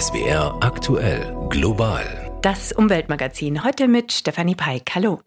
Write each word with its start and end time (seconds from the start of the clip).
SWR 0.00 0.56
aktuell 0.60 1.36
global. 1.50 2.04
Das 2.42 2.72
Umweltmagazin 2.72 3.62
heute 3.62 3.86
mit 3.86 4.10
Stefanie 4.10 4.56
Peik. 4.56 4.90
Hallo. 4.96 5.20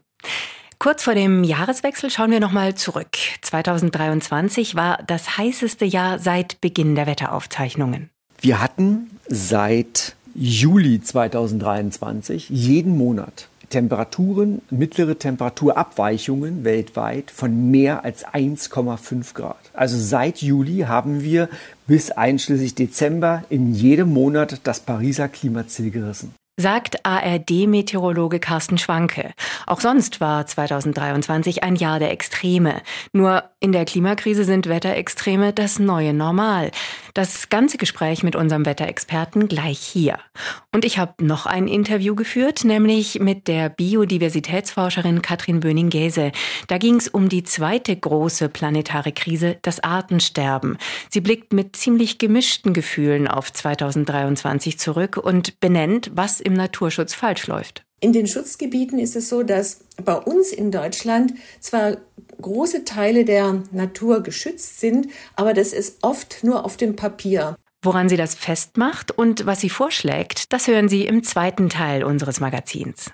Kurz 0.78 1.04
vor 1.04 1.16
dem 1.16 1.46
Jahreswechsel 1.46 2.10
schauen 2.10 2.32
wir 2.32 2.42
nochmal 2.42 2.76
zurück. 2.76 3.16
2023 3.44 4.76
war 4.76 5.00
das 5.08 5.38
heißeste 5.38 5.86
Jahr 5.86 6.20
seit 6.20 6.60
Beginn 6.60 6.96
der 6.96 7.08
Wetteraufzeichnungen. 7.08 8.10
Wir 8.42 8.62
hatten 8.62 9.10
seit 9.30 10.18
Juli 10.36 11.02
2023 11.02 12.50
jeden 12.50 12.98
Monat 12.98 13.48
Temperaturen, 13.70 14.62
mittlere 14.70 15.18
Temperaturabweichungen 15.18 16.64
weltweit 16.64 17.32
von 17.32 17.70
mehr 17.70 18.04
als 18.04 18.26
1,5 18.26 19.34
Grad. 19.34 19.58
Also 19.74 19.98
seit 19.98 20.42
Juli 20.42 20.86
haben 20.88 21.24
wir 21.24 21.50
bis 21.86 22.12
einschließlich 22.12 22.76
Dezember 22.76 23.44
in 23.50 23.74
jedem 23.74 24.14
Monat 24.14 24.62
das 24.64 24.80
Pariser 24.80 25.28
Klimaziel 25.28 25.92
gerissen 25.92 26.34
sagt 26.60 27.06
ARD-Meteorologe 27.06 28.40
Carsten 28.40 28.80
Schwanke. 28.80 29.32
Auch 29.68 29.80
sonst 29.80 30.20
war 30.20 30.48
2023 30.48 31.64
ein 31.64 31.76
Jahr 31.76 32.00
der 32.00 32.12
Extreme. 32.12 32.82
Nur 33.14 33.44
in 33.60 33.72
der 33.72 33.86
Klimakrise 33.86 34.44
sind 34.44 34.68
Wetterextreme 34.68 35.54
das 35.54 35.78
neue 35.78 36.16
Normal. 36.16 36.72
Das 37.18 37.50
ganze 37.50 37.80
Gespräch 37.80 38.22
mit 38.22 38.36
unserem 38.36 38.68
Wetterexperten 38.68 39.48
gleich 39.48 39.80
hier. 39.80 40.20
Und 40.72 40.86
ich 40.86 41.00
habe 41.00 41.26
noch 41.26 41.48
ein 41.48 41.68
Interview 41.68 42.14
geführt, 42.14 42.64
nämlich 42.64 43.20
mit 43.20 43.48
der 43.48 43.70
Biodiversitätsforscherin 43.70 45.24
Katrin 45.24 45.60
Böning-Gäse. 45.60 46.32
Da 46.68 46.78
ging 46.78 46.98
es 46.98 47.08
um 47.08 47.28
die 47.28 47.42
zweite 47.42 47.96
große 47.96 48.50
planetare 48.50 49.14
Krise, 49.14 49.58
das 49.64 49.80
Artensterben. 49.80 50.78
Sie 51.10 51.22
blickt 51.22 51.54
mit 51.54 51.76
ziemlich 51.76 52.20
gemischten 52.20 52.74
Gefühlen 52.74 53.28
auf 53.28 53.52
2023 53.52 54.78
zurück 54.78 55.18
und 55.18 55.60
benennt, 55.60 56.12
was 56.14 56.40
im 56.40 56.54
Naturschutz 56.54 57.16
falsch 57.16 57.48
läuft. 57.48 57.84
In 58.00 58.14
den 58.14 58.28
Schutzgebieten 58.28 59.00
ist 59.00 59.16
es 59.16 59.28
so, 59.28 59.42
dass 59.42 59.80
bei 60.04 60.14
uns 60.14 60.52
in 60.52 60.70
Deutschland 60.70 61.34
zwar 61.62 61.98
große 62.42 62.84
Teile 62.84 63.26
der 63.26 63.64
Natur 63.72 64.22
geschützt 64.22 64.80
sind, 64.80 65.08
aber 65.36 65.54
das 65.54 65.74
ist 65.74 66.00
oft 66.04 66.44
nur 66.44 66.66
auf 66.66 66.78
dem 66.78 66.96
Papier. 66.96 67.56
Woran 67.84 68.10
sie 68.10 68.18
das 68.18 68.36
festmacht 68.36 69.12
und 69.12 69.46
was 69.46 69.62
sie 69.62 69.70
vorschlägt, 69.70 70.52
das 70.52 70.68
hören 70.68 70.90
Sie 70.90 71.06
im 71.06 71.24
zweiten 71.24 71.70
Teil 71.70 72.04
unseres 72.04 72.40
Magazins. 72.40 73.12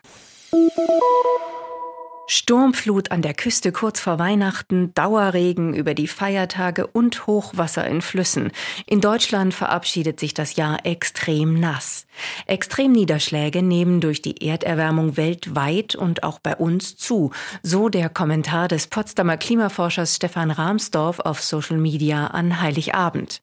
Sturmflut 2.25 3.11
an 3.11 3.21
der 3.21 3.33
Küste 3.33 3.73
kurz 3.73 3.99
vor 3.99 4.17
Weihnachten, 4.17 4.93
Dauerregen 4.93 5.73
über 5.73 5.93
die 5.93 6.07
Feiertage 6.07 6.87
und 6.87 7.27
Hochwasser 7.27 7.85
in 7.85 8.01
Flüssen. 8.01 8.51
In 8.85 9.01
Deutschland 9.01 9.53
verabschiedet 9.53 10.21
sich 10.21 10.33
das 10.33 10.55
Jahr 10.55 10.85
extrem 10.85 11.59
nass. 11.59 12.07
Extremniederschläge 12.47 13.61
nehmen 13.61 13.99
durch 13.99 14.21
die 14.21 14.45
Erderwärmung 14.47 15.17
weltweit 15.17 15.95
und 15.95 16.23
auch 16.23 16.39
bei 16.39 16.55
uns 16.55 16.95
zu, 16.95 17.31
so 17.61 17.89
der 17.89 18.07
Kommentar 18.07 18.69
des 18.69 18.87
Potsdamer 18.87 19.35
Klimaforschers 19.35 20.15
Stefan 20.15 20.51
Rahmsdorf 20.51 21.19
auf 21.19 21.41
Social 21.41 21.77
Media 21.77 22.27
an 22.27 22.61
Heiligabend. 22.61 23.42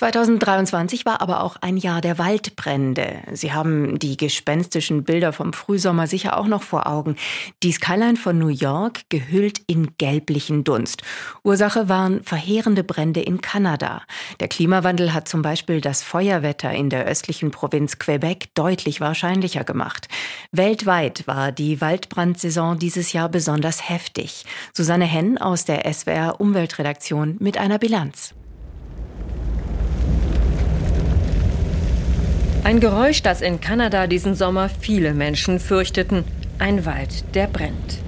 2023 0.00 1.04
war 1.04 1.20
aber 1.20 1.42
auch 1.42 1.56
ein 1.60 1.76
Jahr 1.76 2.00
der 2.00 2.16
Waldbrände. 2.16 3.18
Sie 3.32 3.52
haben 3.52 3.98
die 3.98 4.16
gespenstischen 4.16 5.04
Bilder 5.04 5.34
vom 5.34 5.52
Frühsommer 5.52 6.06
sicher 6.06 6.38
auch 6.38 6.46
noch 6.46 6.62
vor 6.62 6.86
Augen. 6.86 7.16
Die 7.62 7.72
Skyline 7.72 8.16
von 8.16 8.38
New 8.38 8.48
York 8.48 9.02
gehüllt 9.10 9.60
in 9.66 9.96
gelblichen 9.98 10.64
Dunst. 10.64 11.02
Ursache 11.44 11.90
waren 11.90 12.22
verheerende 12.22 12.82
Brände 12.82 13.20
in 13.20 13.42
Kanada. 13.42 14.02
Der 14.40 14.48
Klimawandel 14.48 15.12
hat 15.12 15.28
zum 15.28 15.42
Beispiel 15.42 15.82
das 15.82 16.02
Feuerwetter 16.02 16.72
in 16.72 16.88
der 16.88 17.04
östlichen 17.04 17.50
Provinz 17.50 17.98
Quebec 17.98 18.54
deutlich 18.54 19.02
wahrscheinlicher 19.02 19.64
gemacht. 19.64 20.08
Weltweit 20.50 21.26
war 21.26 21.52
die 21.52 21.82
Waldbrandsaison 21.82 22.78
dieses 22.78 23.12
Jahr 23.12 23.28
besonders 23.28 23.88
heftig. 23.90 24.46
Susanne 24.72 25.04
Henn 25.04 25.36
aus 25.36 25.66
der 25.66 25.92
SWR 25.92 26.40
Umweltredaktion 26.40 27.36
mit 27.38 27.58
einer 27.58 27.78
Bilanz. 27.78 28.34
Ein 32.62 32.78
Geräusch, 32.78 33.22
das 33.22 33.40
in 33.40 33.60
Kanada 33.60 34.06
diesen 34.06 34.34
Sommer 34.34 34.68
viele 34.68 35.14
Menschen 35.14 35.58
fürchteten. 35.58 36.24
Ein 36.58 36.84
Wald, 36.84 37.24
der 37.34 37.46
brennt. 37.46 37.98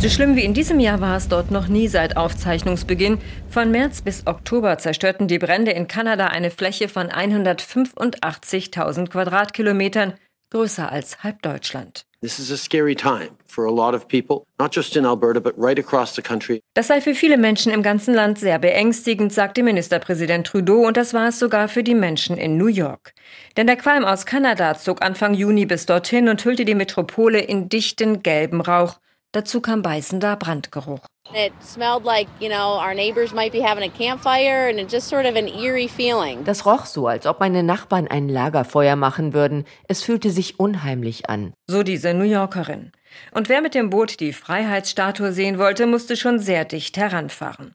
So 0.00 0.08
schlimm 0.08 0.34
wie 0.34 0.44
in 0.44 0.54
diesem 0.54 0.80
Jahr 0.80 1.00
war 1.00 1.16
es 1.16 1.28
dort 1.28 1.52
noch 1.52 1.68
nie 1.68 1.86
seit 1.86 2.16
Aufzeichnungsbeginn. 2.16 3.18
Von 3.48 3.70
März 3.70 4.02
bis 4.02 4.26
Oktober 4.26 4.78
zerstörten 4.78 5.28
die 5.28 5.38
Brände 5.38 5.70
in 5.70 5.86
Kanada 5.86 6.26
eine 6.26 6.50
Fläche 6.50 6.88
von 6.88 7.08
185.000 7.08 9.08
Quadratkilometern, 9.08 10.14
größer 10.50 10.90
als 10.90 11.22
halb 11.22 11.42
Deutschland. 11.42 12.06
This 12.20 12.40
is 12.40 12.50
a 12.50 12.56
scary 12.56 12.96
time 12.96 13.37
for 13.48 13.64
a 13.64 13.72
lot 13.72 13.94
of 13.94 14.06
people, 14.06 14.46
not 14.58 14.74
just 14.74 14.96
in 14.96 15.04
Alberta, 15.04 15.40
but 15.40 15.54
right 15.56 15.78
across 15.78 16.14
the 16.14 16.22
country. 16.22 16.62
Das 16.74 16.88
sei 16.88 17.00
für 17.00 17.14
viele 17.14 17.38
Menschen 17.38 17.72
im 17.72 17.82
ganzen 17.82 18.14
Land 18.14 18.38
sehr 18.38 18.58
beängstigend, 18.58 19.32
sagte 19.32 19.62
Ministerpräsident 19.62 20.46
Trudeau, 20.46 20.86
und 20.86 20.96
das 20.96 21.14
war 21.14 21.28
es 21.28 21.38
sogar 21.38 21.68
für 21.68 21.82
die 21.82 21.94
Menschen 21.94 22.36
in 22.36 22.56
New 22.56 22.66
York. 22.66 23.14
Denn 23.56 23.66
der 23.66 23.76
Qualm 23.76 24.04
aus 24.04 24.26
Kanada 24.26 24.74
zog 24.76 25.02
Anfang 25.02 25.34
Juni 25.34 25.66
bis 25.66 25.86
dorthin 25.86 26.28
und 26.28 26.44
hüllte 26.44 26.64
die 26.64 26.74
Metropole 26.74 27.40
in 27.40 27.68
dichten 27.68 28.22
gelben 28.22 28.60
Rauch. 28.60 28.98
Dazu 29.32 29.60
kam 29.60 29.82
beißender 29.82 30.36
Brandgeruch. 30.36 31.00
It 31.34 31.52
smelled 31.60 32.04
like, 32.04 32.26
you 32.40 32.48
know, 32.48 32.78
our 32.78 32.94
neighbors 32.94 33.34
might 33.34 33.52
be 33.52 33.60
having 33.60 33.84
a 33.84 33.92
campfire 33.92 34.68
and 34.70 34.78
it 34.78 34.90
just 34.90 35.08
sort 35.08 35.26
of 35.26 35.36
an 35.36 35.46
eerie 35.46 35.88
feeling. 35.88 36.42
Das 36.44 36.64
roch 36.64 36.86
so, 36.86 37.06
als 37.06 37.26
ob 37.26 37.38
meine 37.38 37.62
Nachbarn 37.62 38.08
ein 38.08 38.30
Lagerfeuer 38.30 38.96
machen 38.96 39.34
würden. 39.34 39.66
Es 39.86 40.02
fühlte 40.02 40.30
sich 40.30 40.58
unheimlich 40.58 41.28
an. 41.28 41.52
So 41.66 41.82
diese 41.82 42.14
New 42.14 42.24
Yorkerin. 42.24 42.92
Und 43.32 43.48
wer 43.48 43.60
mit 43.60 43.74
dem 43.74 43.90
Boot 43.90 44.20
die 44.20 44.32
Freiheitsstatue 44.32 45.32
sehen 45.32 45.58
wollte, 45.58 45.86
musste 45.86 46.16
schon 46.16 46.38
sehr 46.38 46.64
dicht 46.64 46.96
heranfahren. 46.96 47.74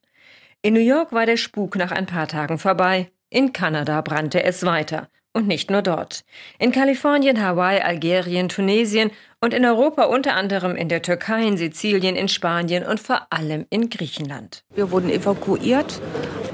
In 0.61 0.73
New 0.73 0.79
York 0.79 1.11
war 1.11 1.25
der 1.25 1.37
Spuk 1.37 1.75
nach 1.75 1.91
ein 1.91 2.05
paar 2.05 2.27
Tagen 2.27 2.57
vorbei. 2.57 3.11
In 3.29 3.51
Kanada 3.51 4.01
brannte 4.01 4.43
es 4.43 4.63
weiter. 4.65 5.09
Und 5.35 5.47
nicht 5.47 5.71
nur 5.71 5.81
dort. 5.81 6.23
In 6.59 6.71
Kalifornien, 6.71 7.43
Hawaii, 7.43 7.81
Algerien, 7.81 8.49
Tunesien 8.49 9.09
und 9.41 9.53
in 9.53 9.65
Europa 9.65 10.03
unter 10.03 10.35
anderem 10.35 10.75
in 10.75 10.89
der 10.89 11.01
Türkei, 11.01 11.47
in 11.47 11.57
Sizilien, 11.57 12.15
in 12.15 12.27
Spanien 12.27 12.85
und 12.85 12.99
vor 12.99 13.25
allem 13.31 13.65
in 13.71 13.89
Griechenland. 13.89 14.63
Wir 14.75 14.91
wurden 14.91 15.09
evakuiert 15.09 15.99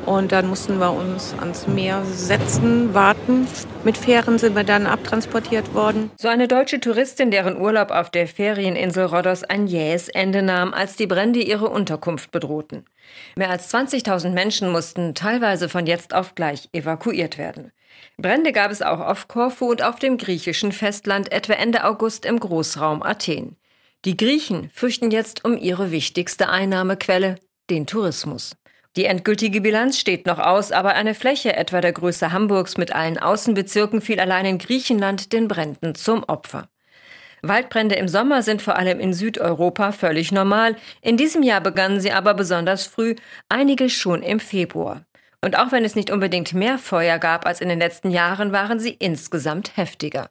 und 0.06 0.32
dann 0.32 0.48
mussten 0.48 0.80
wir 0.80 0.92
uns 0.92 1.34
ans 1.40 1.68
Meer 1.68 2.04
setzen, 2.06 2.94
warten. 2.94 3.48
Mit 3.84 3.98
Fähren 3.98 4.38
sind 4.38 4.56
wir 4.56 4.64
dann 4.64 4.88
abtransportiert 4.88 5.74
worden. 5.74 6.12
So 6.18 6.28
eine 6.28 6.48
deutsche 6.48 6.80
Touristin, 6.80 7.32
deren 7.32 7.60
Urlaub 7.60 7.92
auf 7.92 8.10
der 8.10 8.28
Ferieninsel 8.28 9.06
Rhodos 9.06 9.44
ein 9.44 9.68
jähes 9.68 10.10
Ende 10.10 10.42
nahm, 10.42 10.74
als 10.74 10.96
die 10.96 11.08
Brände 11.08 11.42
ihre 11.42 11.70
Unterkunft 11.70 12.32
bedrohten. 12.32 12.86
Mehr 13.36 13.50
als 13.50 13.74
20.000 13.74 14.32
Menschen 14.32 14.72
mussten 14.72 15.16
teilweise 15.16 15.70
von 15.70 15.86
jetzt 15.86 16.14
auf 16.14 16.36
gleich 16.36 16.70
evakuiert 16.74 17.38
werden. 17.38 17.72
Brände 18.18 18.52
gab 18.52 18.72
es 18.72 18.82
auch 18.82 19.00
auf 19.00 19.28
Korfu 19.28 19.70
und 19.70 19.84
auf 19.84 20.00
dem 20.00 20.18
griechischen 20.18 20.72
Festland 20.72 21.32
etwa 21.32 21.54
Ende 21.54 21.86
August 21.86 22.26
im 22.26 22.40
Großraum 22.40 23.04
Athen. 23.04 23.56
Die 24.06 24.16
Griechen 24.16 24.70
fürchten 24.74 25.12
jetzt 25.12 25.44
um 25.44 25.58
ihre 25.58 25.92
wichtigste 25.92 26.50
Einnahmequelle, 26.50 27.36
den 27.70 27.86
Tourismus. 27.86 28.56
Die 28.96 29.06
endgültige 29.06 29.62
Bilanz 29.62 30.00
steht 30.00 30.26
noch 30.26 30.40
aus, 30.40 30.72
aber 30.72 30.96
eine 30.96 31.14
Fläche 31.14 31.56
etwa 31.56 31.80
der 31.80 31.94
Größe 31.94 32.32
Hamburgs 32.32 32.78
mit 32.78 32.94
allen 32.94 33.20
Außenbezirken 33.20 34.02
fiel 34.02 34.20
allein 34.20 34.46
in 34.46 34.58
Griechenland 34.58 35.32
den 35.32 35.48
Bränden 35.48 35.94
zum 35.96 36.24
Opfer. 36.24 36.70
Waldbrände 37.42 37.96
im 37.96 38.08
Sommer 38.08 38.42
sind 38.42 38.62
vor 38.62 38.76
allem 38.76 39.00
in 39.00 39.14
Südeuropa 39.14 39.92
völlig 39.92 40.32
normal. 40.32 40.76
In 41.02 41.18
diesem 41.18 41.44
Jahr 41.44 41.62
begannen 41.62 42.02
sie 42.02 42.12
aber 42.12 42.34
besonders 42.34 42.86
früh, 42.86 43.16
einige 43.48 43.90
schon 43.90 44.24
im 44.24 44.40
Februar. 44.40 45.06
Und 45.42 45.58
auch 45.58 45.72
wenn 45.72 45.86
es 45.86 45.96
nicht 45.96 46.12
unbedingt 46.12 46.54
mehr 46.54 46.78
Feuer 46.78 47.18
gab 47.18 47.46
als 47.46 47.62
in 47.62 47.70
den 47.70 47.80
letzten 47.80 48.12
Jahren, 48.12 48.52
waren 48.52 48.80
sie 48.80 48.92
insgesamt 48.92 49.78
heftiger. 49.78 50.30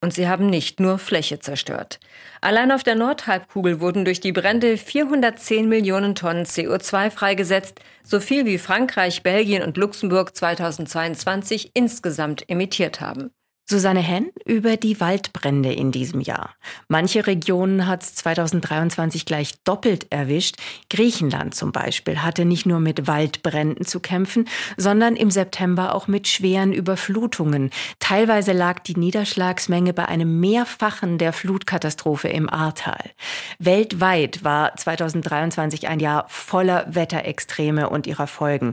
Und 0.00 0.14
sie 0.14 0.28
haben 0.28 0.46
nicht 0.46 0.78
nur 0.78 0.98
Fläche 0.98 1.40
zerstört. 1.40 1.98
Allein 2.40 2.70
auf 2.70 2.84
der 2.84 2.94
Nordhalbkugel 2.94 3.80
wurden 3.80 4.04
durch 4.04 4.20
die 4.20 4.32
Brände 4.32 4.76
410 4.76 5.68
Millionen 5.68 6.14
Tonnen 6.14 6.44
CO2 6.44 7.10
freigesetzt, 7.10 7.80
so 8.04 8.20
viel 8.20 8.46
wie 8.46 8.58
Frankreich, 8.58 9.24
Belgien 9.24 9.62
und 9.62 9.76
Luxemburg 9.76 10.36
2022 10.36 11.72
insgesamt 11.74 12.48
emittiert 12.48 13.00
haben. 13.00 13.32
Susanne 13.70 14.00
Henn 14.00 14.30
über 14.46 14.78
die 14.78 14.98
Waldbrände 14.98 15.70
in 15.70 15.92
diesem 15.92 16.22
Jahr. 16.22 16.54
Manche 16.88 17.26
Regionen 17.26 17.86
hat 17.86 18.02
es 18.02 18.14
2023 18.14 19.26
gleich 19.26 19.62
doppelt 19.64 20.06
erwischt. 20.08 20.56
Griechenland 20.88 21.54
zum 21.54 21.70
Beispiel 21.70 22.22
hatte 22.22 22.46
nicht 22.46 22.64
nur 22.64 22.80
mit 22.80 23.06
Waldbränden 23.06 23.84
zu 23.84 24.00
kämpfen, 24.00 24.48
sondern 24.78 25.16
im 25.16 25.30
September 25.30 25.94
auch 25.94 26.08
mit 26.08 26.28
schweren 26.28 26.72
Überflutungen. 26.72 27.68
Teilweise 27.98 28.52
lag 28.52 28.78
die 28.78 28.96
Niederschlagsmenge 28.96 29.92
bei 29.92 30.06
einem 30.08 30.40
Mehrfachen 30.40 31.18
der 31.18 31.34
Flutkatastrophe 31.34 32.28
im 32.28 32.48
Ahrtal. 32.48 33.10
Weltweit 33.58 34.44
war 34.44 34.76
2023 34.76 35.88
ein 35.88 36.00
Jahr 36.00 36.24
voller 36.28 36.86
Wetterextreme 36.88 37.90
und 37.90 38.06
ihrer 38.06 38.28
Folgen. 38.28 38.72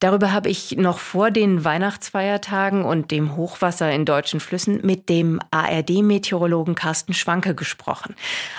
Darüber 0.00 0.32
habe 0.32 0.48
ich 0.48 0.72
noch 0.72 0.98
vor 0.98 1.30
den 1.30 1.64
Weihnachtsfeiertagen 1.64 2.84
und 2.84 3.12
dem 3.12 3.36
Hochwasser 3.36 3.92
in 3.92 4.04
Deutschland 4.04 4.31
deutschen 4.32 4.40
Flüssen 4.40 4.80
mit 4.82 5.08
dem 5.08 5.40
ARD-Meteorologen 5.50 6.74
Carsten 6.74 7.12
Schwanke 7.12 7.54
gesprochen. 7.54 8.14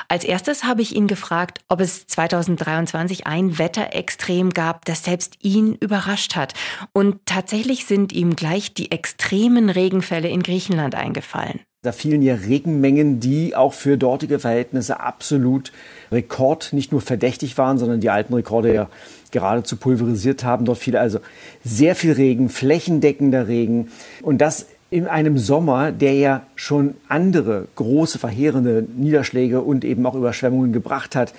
Als 0.08 0.24
erstes 0.24 0.64
habe 0.64 0.84
ich 0.84 0.96
ihn 0.96 1.08
gefragt, 1.08 1.60
ob 1.68 1.82
es 1.82 2.06
2023 2.06 3.26
ein 3.26 3.58
Wetterextrem 3.58 4.52
gab, 4.52 4.86
das 4.86 5.04
selbst 5.04 5.38
ihn 5.42 5.76
überrascht 5.80 6.36
hat. 6.36 6.54
Und 6.94 7.26
tatsächlich 7.26 7.86
sind 7.86 8.14
ihm 8.14 8.36
gleich 8.36 8.74
die 8.74 8.92
extremen 8.92 9.70
Regenfälle 9.70 10.30
in 10.30 10.44
Griechenland 10.44 10.94
eingefallen. 10.94 11.60
Da 11.82 11.92
fielen 11.92 12.22
ja 12.22 12.36
Regenmengen, 12.36 13.20
die 13.20 13.58
auch 13.58 13.74
für 13.74 13.98
dortige 13.98 14.40
Verhältnisse 14.40 15.02
absolut 15.02 15.74
Rekord, 16.14 16.72
nicht 16.72 16.94
nur 16.94 17.02
verdächtig 17.02 17.58
waren, 17.58 17.78
sondern 17.78 18.00
die 18.00 18.10
alten 18.10 18.34
Rekorde 18.34 18.74
ja 18.74 18.90
geradezu 19.32 19.76
pulverisiert 19.76 20.46
haben. 20.46 20.64
Dort 20.64 20.78
fiel 20.78 20.96
also 20.96 21.20
sehr 21.66 21.96
viel 21.96 22.14
Regen, 22.14 22.48
flächendeckender 22.48 23.50
Regen. 23.50 23.92
Und 24.22 24.38
das 24.38 24.68
in 24.94 25.08
einem 25.08 25.40
Sommer, 25.40 25.92
der 25.92 26.14
ja 26.14 26.44
schon 26.56 26.94
andere 27.08 27.68
große, 27.76 28.20
verheerende 28.20 28.86
Niederschläge 28.96 29.62
und 29.62 29.84
eben 29.84 30.06
auch 30.06 30.14
Überschwemmungen 30.14 30.72
gebracht 30.72 31.16
hat. 31.16 31.34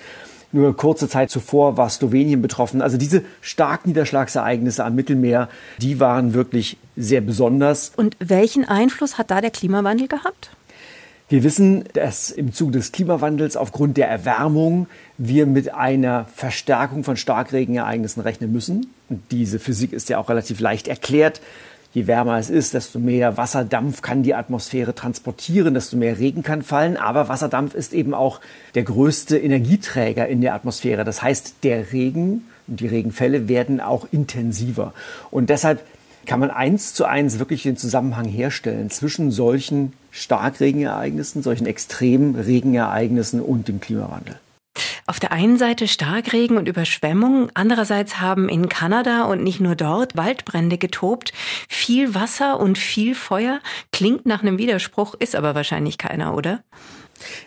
Nur 0.51 0.75
kurze 0.75 1.07
Zeit 1.07 1.29
zuvor 1.29 1.77
war 1.77 1.89
Slowenien 1.89 2.41
betroffen. 2.41 2.81
Also 2.81 2.97
diese 2.97 3.23
starken 3.39 3.89
Niederschlagsereignisse 3.89 4.83
am 4.83 4.95
Mittelmeer, 4.95 5.47
die 5.79 6.01
waren 6.01 6.33
wirklich 6.33 6.75
sehr 6.97 7.21
besonders. 7.21 7.93
Und 7.95 8.17
welchen 8.19 8.65
Einfluss 8.65 9.17
hat 9.17 9.31
da 9.31 9.39
der 9.39 9.51
Klimawandel 9.51 10.09
gehabt? 10.09 10.49
Wir 11.29 11.43
wissen, 11.43 11.85
dass 11.93 12.29
im 12.29 12.53
Zuge 12.53 12.73
des 12.73 12.91
Klimawandels 12.91 13.55
aufgrund 13.55 13.95
der 13.95 14.09
Erwärmung 14.09 14.87
wir 15.17 15.45
mit 15.45 15.73
einer 15.73 16.25
Verstärkung 16.35 17.05
von 17.05 17.15
Starkregenereignissen 17.15 18.21
rechnen 18.21 18.51
müssen. 18.51 18.87
Und 19.07 19.21
diese 19.31 19.59
Physik 19.59 19.93
ist 19.93 20.09
ja 20.09 20.17
auch 20.17 20.27
relativ 20.27 20.59
leicht 20.59 20.89
erklärt. 20.89 21.41
Je 21.95 22.07
wärmer 22.07 22.37
es 22.37 22.49
ist, 22.49 22.73
desto 22.73 22.99
mehr 22.99 23.37
Wasserdampf 23.37 24.01
kann 24.01 24.21
die 24.21 24.35
Atmosphäre 24.35 24.93
transportieren, 24.93 25.73
desto 25.73 25.95
mehr 25.95 26.19
Regen 26.19 26.43
kann 26.43 26.61
fallen. 26.61 26.97
Aber 26.97 27.29
Wasserdampf 27.29 27.73
ist 27.73 27.93
eben 27.93 28.13
auch 28.13 28.41
der 28.75 28.83
größte 28.83 29.37
Energieträger 29.37 30.27
in 30.27 30.41
der 30.41 30.55
Atmosphäre. 30.55 31.05
Das 31.05 31.21
heißt, 31.21 31.63
der 31.63 31.93
Regen 31.93 32.43
und 32.67 32.81
die 32.81 32.87
Regenfälle 32.87 33.47
werden 33.47 33.79
auch 33.79 34.09
intensiver. 34.11 34.93
Und 35.31 35.49
deshalb 35.49 35.85
kann 36.25 36.41
man 36.41 36.51
eins 36.51 36.93
zu 36.93 37.05
eins 37.05 37.39
wirklich 37.39 37.63
den 37.63 37.77
Zusammenhang 37.77 38.25
herstellen 38.25 38.89
zwischen 38.89 39.31
solchen 39.31 39.93
Starkregenereignissen, 40.11 41.43
solchen 41.43 41.65
extremen 41.65 42.35
Regenereignissen 42.35 43.39
und 43.39 43.69
dem 43.69 43.79
Klimawandel. 43.79 44.37
Auf 45.07 45.19
der 45.19 45.31
einen 45.31 45.57
Seite 45.59 45.87
Starkregen 45.87 46.57
und 46.57 46.67
Überschwemmungen, 46.67 47.51
andererseits 47.53 48.19
haben 48.19 48.49
in 48.49 48.69
Kanada 48.69 49.25
und 49.25 49.43
nicht 49.43 49.59
nur 49.59 49.75
dort 49.75 50.17
Waldbrände 50.17 50.79
getobt. 50.79 51.31
Viel 51.69 52.15
Wasser 52.15 52.59
und 52.59 52.79
viel 52.79 53.13
Feuer 53.13 53.59
klingt 53.91 54.25
nach 54.25 54.41
einem 54.41 54.57
Widerspruch, 54.57 55.13
ist 55.13 55.35
aber 55.35 55.53
wahrscheinlich 55.53 55.99
keiner, 55.99 56.35
oder? 56.35 56.63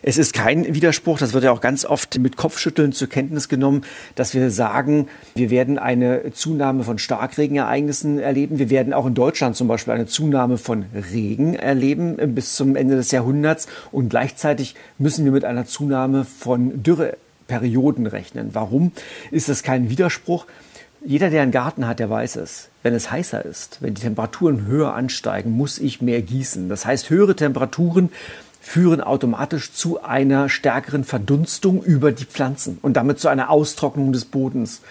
Es 0.03 0.19
ist 0.19 0.35
kein 0.35 0.73
Widerspruch, 0.73 1.19
das 1.19 1.33
wird 1.33 1.43
ja 1.43 1.51
auch 1.51 1.61
ganz 1.61 1.85
oft 1.85 2.17
mit 2.21 2.37
Kopfschütteln 2.37 2.93
zur 2.93 3.09
Kenntnis 3.09 3.49
genommen, 3.49 3.83
dass 4.15 4.35
wir 4.35 4.53
sagen, 4.53 5.09
wir 5.35 5.51
werden 5.51 5.81
eine 5.81 6.33
Zunahme 6.33 6.85
von 6.85 6.99
Starkregenereignissen 6.99 8.21
erleben. 8.21 8.61
Wir 8.61 8.71
werden 8.71 8.93
auch 8.93 9.05
in 9.05 9.15
Deutschland 9.15 9.57
zum 9.57 9.67
Beispiel 9.67 9.95
eine 9.95 10.07
Zunahme 10.07 10.59
von 10.59 10.87
Regen 11.13 11.55
erleben 11.55 12.17
bis 12.35 12.55
zum 12.55 12.77
Ende 12.77 12.95
des 12.95 13.11
Jahrhunderts. 13.11 13.67
Und 13.91 14.11
gleichzeitig 14.11 14.77
müssen 14.97 15.25
wir 15.25 15.33
mit 15.33 15.45
einer 15.45 15.67
Zunahme 15.67 16.25
von 16.25 16.85
Dürre 16.85 17.17
Perioden 17.49 18.07
rechnen. 18.07 18.51
Warum 18.53 18.93
ist 19.33 19.49
das 19.49 19.65
kein 19.65 19.91
Widerspruch? 19.91 20.47
Jeder, 21.05 21.31
der 21.31 21.43
einen 21.43 21.53
Garten 21.53 21.87
hat, 21.87 21.99
der 21.99 22.11
weiß 22.11 22.37
es. 22.37 22.69
Wenn 22.85 22.95
es 22.95 23.11
heißer 23.11 23.45
ist, 23.45 23.79
wenn 23.81 23.95
die 23.95 24.03
Temperaturen 24.03 24.67
höher 24.67 24.95
ansteigen, 24.95 25.51
muss 25.51 25.79
ich 25.79 26.01
mehr 26.01 26.23
gießen. 26.23 26.69
Das 26.69 26.87
heißt, 26.87 27.11
höhere 27.11 27.35
Temperaturen 27.35 28.11
führen 28.61 29.01
automatisch 29.01 29.73
zu 29.73 30.03
einer 30.03 30.49
stärkeren 30.49 31.05
Verdunstung 31.05 31.83
über 31.83 32.13
die 32.13 32.25
Pflanzen 32.25 32.79
und 32.83 32.97
damit 32.97 33.19
zu 33.19 33.29
einer 33.29 33.51
Austrocknung 33.51 34.13
des 34.13 34.25
Bodens. 34.25 34.83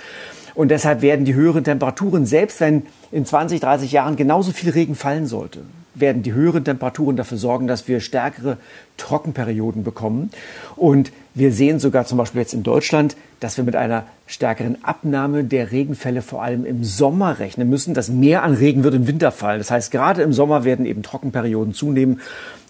Und 0.55 0.69
deshalb 0.69 1.01
werden 1.01 1.25
die 1.25 1.35
höheren 1.35 1.63
Temperaturen, 1.63 2.25
selbst 2.25 2.59
wenn 2.61 2.87
in 3.11 3.25
20, 3.25 3.59
30 3.59 3.91
Jahren 3.91 4.15
genauso 4.15 4.51
viel 4.51 4.71
Regen 4.71 4.95
fallen 4.95 5.27
sollte, 5.27 5.61
werden 5.93 6.23
die 6.23 6.33
höheren 6.33 6.63
Temperaturen 6.63 7.15
dafür 7.15 7.37
sorgen, 7.37 7.67
dass 7.67 7.87
wir 7.87 7.99
stärkere 7.99 8.57
Trockenperioden 8.97 9.83
bekommen. 9.83 10.31
Und 10.75 11.11
wir 11.37 11.51
sehen 11.51 11.79
sogar 11.79 12.05
zum 12.05 12.17
Beispiel 12.17 12.41
jetzt 12.41 12.53
in 12.53 12.63
Deutschland, 12.63 13.15
dass 13.39 13.57
wir 13.57 13.63
mit 13.63 13.75
einer 13.75 14.05
stärkeren 14.25 14.83
Abnahme 14.83 15.43
der 15.43 15.71
Regenfälle 15.71 16.23
vor 16.23 16.41
allem 16.41 16.65
im 16.65 16.83
Sommer 16.83 17.37
rechnen 17.37 17.69
müssen, 17.69 17.93
dass 17.93 18.09
mehr 18.09 18.41
an 18.43 18.55
Regen 18.55 18.83
wird 18.83 18.95
im 18.95 19.07
Winter 19.07 19.31
fallen. 19.31 19.59
Das 19.59 19.69
heißt, 19.69 19.91
gerade 19.91 20.23
im 20.23 20.33
Sommer 20.33 20.63
werden 20.63 20.85
eben 20.85 21.03
Trockenperioden 21.03 21.73
zunehmen. 21.73 22.21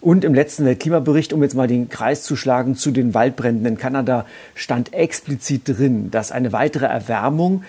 Und 0.02 0.26
im 0.26 0.34
letzten 0.34 0.66
Weltklimabericht, 0.66 1.32
um 1.32 1.42
jetzt 1.42 1.56
mal 1.56 1.68
den 1.68 1.90
Kreis 1.90 2.24
zu 2.24 2.36
schlagen 2.36 2.76
zu 2.76 2.92
den 2.92 3.14
Waldbränden 3.14 3.66
in 3.66 3.78
Kanada, 3.78 4.26
stand 4.54 4.94
explizit 4.94 5.62
drin, 5.66 6.12
dass 6.12 6.32
eine 6.32 6.52
weitere 6.52 6.86
Erwärmung 6.86 7.64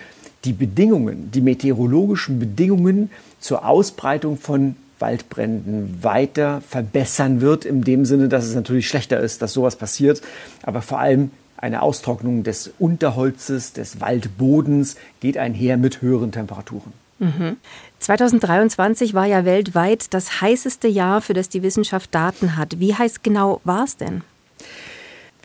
die 0.45 0.53
Bedingungen, 0.53 1.31
die 1.31 1.41
meteorologischen 1.41 2.39
Bedingungen 2.39 3.09
zur 3.39 3.65
Ausbreitung 3.65 4.37
von 4.37 4.75
Waldbränden 4.99 6.03
weiter 6.03 6.61
verbessern 6.67 7.41
wird, 7.41 7.65
in 7.65 7.83
dem 7.83 8.05
Sinne, 8.05 8.29
dass 8.29 8.45
es 8.45 8.55
natürlich 8.55 8.87
schlechter 8.87 9.19
ist, 9.19 9.41
dass 9.41 9.53
sowas 9.53 9.75
passiert, 9.75 10.21
aber 10.63 10.81
vor 10.81 10.99
allem 10.99 11.31
eine 11.57 11.81
Austrocknung 11.81 12.43
des 12.43 12.71
Unterholzes, 12.79 13.73
des 13.73 13.99
Waldbodens 13.99 14.95
geht 15.19 15.37
einher 15.37 15.77
mit 15.77 16.01
höheren 16.01 16.31
Temperaturen. 16.31 16.93
Mhm. 17.19 17.57
2023 17.99 19.13
war 19.13 19.25
ja 19.25 19.43
weltweit 19.43 20.13
das 20.13 20.39
heißeste 20.41 20.87
Jahr, 20.87 21.21
für 21.21 21.33
das 21.33 21.49
die 21.49 21.63
Wissenschaft 21.63 22.15
Daten 22.15 22.55
hat. 22.55 22.79
Wie 22.79 22.95
heiß 22.95 23.23
genau 23.23 23.59
war 23.65 23.83
es 23.83 23.97
denn? 23.97 24.21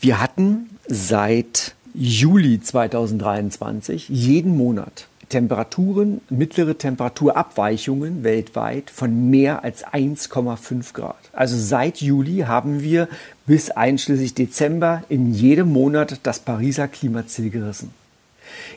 Wir 0.01 0.21
hatten 0.21 0.71
seit 0.87 1.75
Juli 1.95 2.61
2023 2.61 4.09
jeden 4.09 4.57
Monat 4.57 5.09
Temperaturen, 5.29 6.21
mittlere 6.31 6.77
Temperaturabweichungen 6.77 8.25
weltweit 8.25 8.91
von 8.91 9.31
mehr 9.31 9.65
als 9.65 9.85
1,5 9.85 10.93
Grad. 10.93 11.17
Also 11.33 11.57
seit 11.57 12.01
Juli 12.01 12.41
haben 12.41 12.83
wir 12.83 13.09
bis 13.47 13.71
einschließlich 13.71 14.35
Dezember 14.35 15.03
in 15.09 15.33
jedem 15.33 15.73
Monat 15.73 16.21
das 16.23 16.39
Pariser 16.39 16.89
Klimaziel 16.89 17.51
gerissen. 17.51 17.91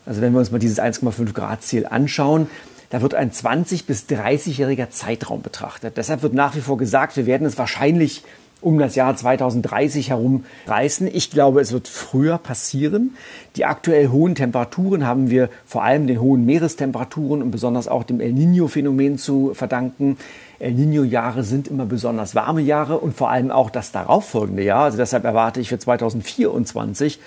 Also 0.06 0.22
wenn 0.22 0.34
wir 0.34 0.40
uns 0.40 0.52
mal 0.52 0.60
dieses 0.60 0.80
1,5 0.80 1.34
Grad 1.34 1.64
Ziel 1.64 1.86
anschauen, 1.86 2.50
da 2.90 3.02
wird 3.02 3.16
ein 3.16 3.32
20 3.32 3.86
bis 3.86 4.06
30-jähriger 4.06 4.90
Zeitraum 4.90 5.42
betrachtet. 5.42 5.98
Deshalb 5.98 6.24
wird 6.24 6.34
nach 6.34 6.56
wie 6.56 6.62
vor 6.62 6.78
gesagt, 6.78 7.18
wir 7.18 7.26
werden 7.26 7.46
es 7.46 7.58
wahrscheinlich 7.58 8.24
um 8.62 8.80
das 8.80 8.96
Jahr 8.96 9.16
2030 9.16 10.10
herum 10.10 10.46
reißen. 10.66 11.08
Ich 11.14 11.30
glaube, 11.30 11.62
es 11.62 11.72
wird 11.72 11.88
früher 11.88 12.38
passieren. 12.38 13.16
Die 13.56 13.66
aktuell 13.66 14.10
hohen 14.10 14.36
Temperaturen 14.36 15.06
haben 15.06 15.30
wir 15.30 15.50
vor 15.66 15.84
allem 15.84 16.08
den 16.08 16.20
hohen 16.20 16.46
Meerestemperaturen 16.46 17.44
und 17.44 17.52
besonders 17.52 17.88
auch 17.88 18.04
dem 18.04 18.20
El 18.20 18.32
Niño-Phänomen 18.32 19.18
zu 19.18 19.54
verdanken. 19.54 20.18
El 20.60 20.74
Niño-Jahre 20.74 21.44
sind 21.44 21.68
immer 21.68 21.86
besonders 21.86 22.34
warme 22.34 22.62
Jahre 22.62 22.98
und 22.98 23.16
vor 23.16 23.30
allem 23.30 23.52
auch 23.52 23.70
das 23.70 23.92
darauffolgende 23.92 24.64
Jahr. 24.64 24.86
Also 24.86 24.98
deshalb 24.98 25.24
erwarte 25.24 25.60
ich 25.60 25.70
für 25.70 25.78
2024 25.78 27.20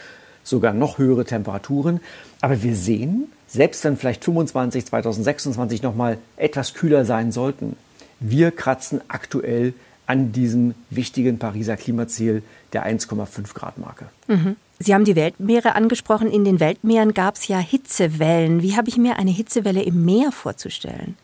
sogar 0.43 0.73
noch 0.73 0.99
höhere 0.99 1.25
Temperaturen. 1.25 2.01
Aber 2.41 2.63
wir 2.63 2.75
sehen, 2.75 3.31
selbst 3.47 3.85
wenn 3.85 3.97
vielleicht 3.97 4.25
25, 4.25 4.87
2026 4.87 5.83
nochmal 5.83 6.19
etwas 6.37 6.75
kühler 6.75 7.05
sein 7.05 7.31
sollten, 7.31 7.77
wir 8.19 8.51
kratzen 8.51 9.01
aktuell 9.09 9.75
an 10.11 10.33
diesem 10.33 10.75
wichtigen 10.90 11.38
Pariser 11.38 11.76
Klimaziel 11.76 12.43
der 12.73 12.85
1,5 12.85 13.55
Grad 13.55 13.79
Marke. 13.79 14.07
Mhm. 14.26 14.57
Sie 14.81 14.93
haben 14.93 15.05
die 15.05 15.14
Weltmeere 15.14 15.76
angesprochen. 15.76 16.29
In 16.33 16.45
den 16.45 16.59
Weltmeeren 16.59 17.14
gab 17.14 17.37
es 17.37 17.47
ja 17.47 17.59
Hitzewellen. 17.59 18.61
Wie 18.61 18.76
habe 18.76 18.88
ich 18.88 18.97
mir 18.97 19.19
eine 19.19 19.31
Hitzewelle 19.31 19.83
im 19.85 20.05
Meer 20.05 20.33
vorzustellen? 20.33 21.17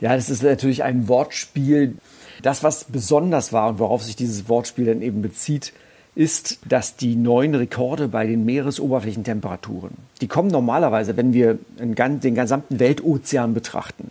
Ja, 0.00 0.16
das 0.16 0.30
ist 0.30 0.42
natürlich 0.42 0.84
ein 0.84 1.06
Wortspiel. 1.06 1.98
Das, 2.40 2.62
was 2.62 2.84
besonders 2.84 3.52
war 3.52 3.68
und 3.68 3.78
worauf 3.78 4.02
sich 4.02 4.16
dieses 4.16 4.48
Wortspiel 4.48 4.86
dann 4.86 5.02
eben 5.02 5.20
bezieht, 5.20 5.74
ist, 6.14 6.60
dass 6.66 6.96
die 6.96 7.14
neuen 7.14 7.54
Rekorde 7.54 8.08
bei 8.08 8.26
den 8.26 8.46
Meeresoberflächentemperaturen, 8.46 9.90
die 10.22 10.28
kommen 10.28 10.48
normalerweise, 10.48 11.18
wenn 11.18 11.34
wir 11.34 11.58
den 11.78 12.34
gesamten 12.34 12.80
Weltozean 12.80 13.52
betrachten, 13.52 14.10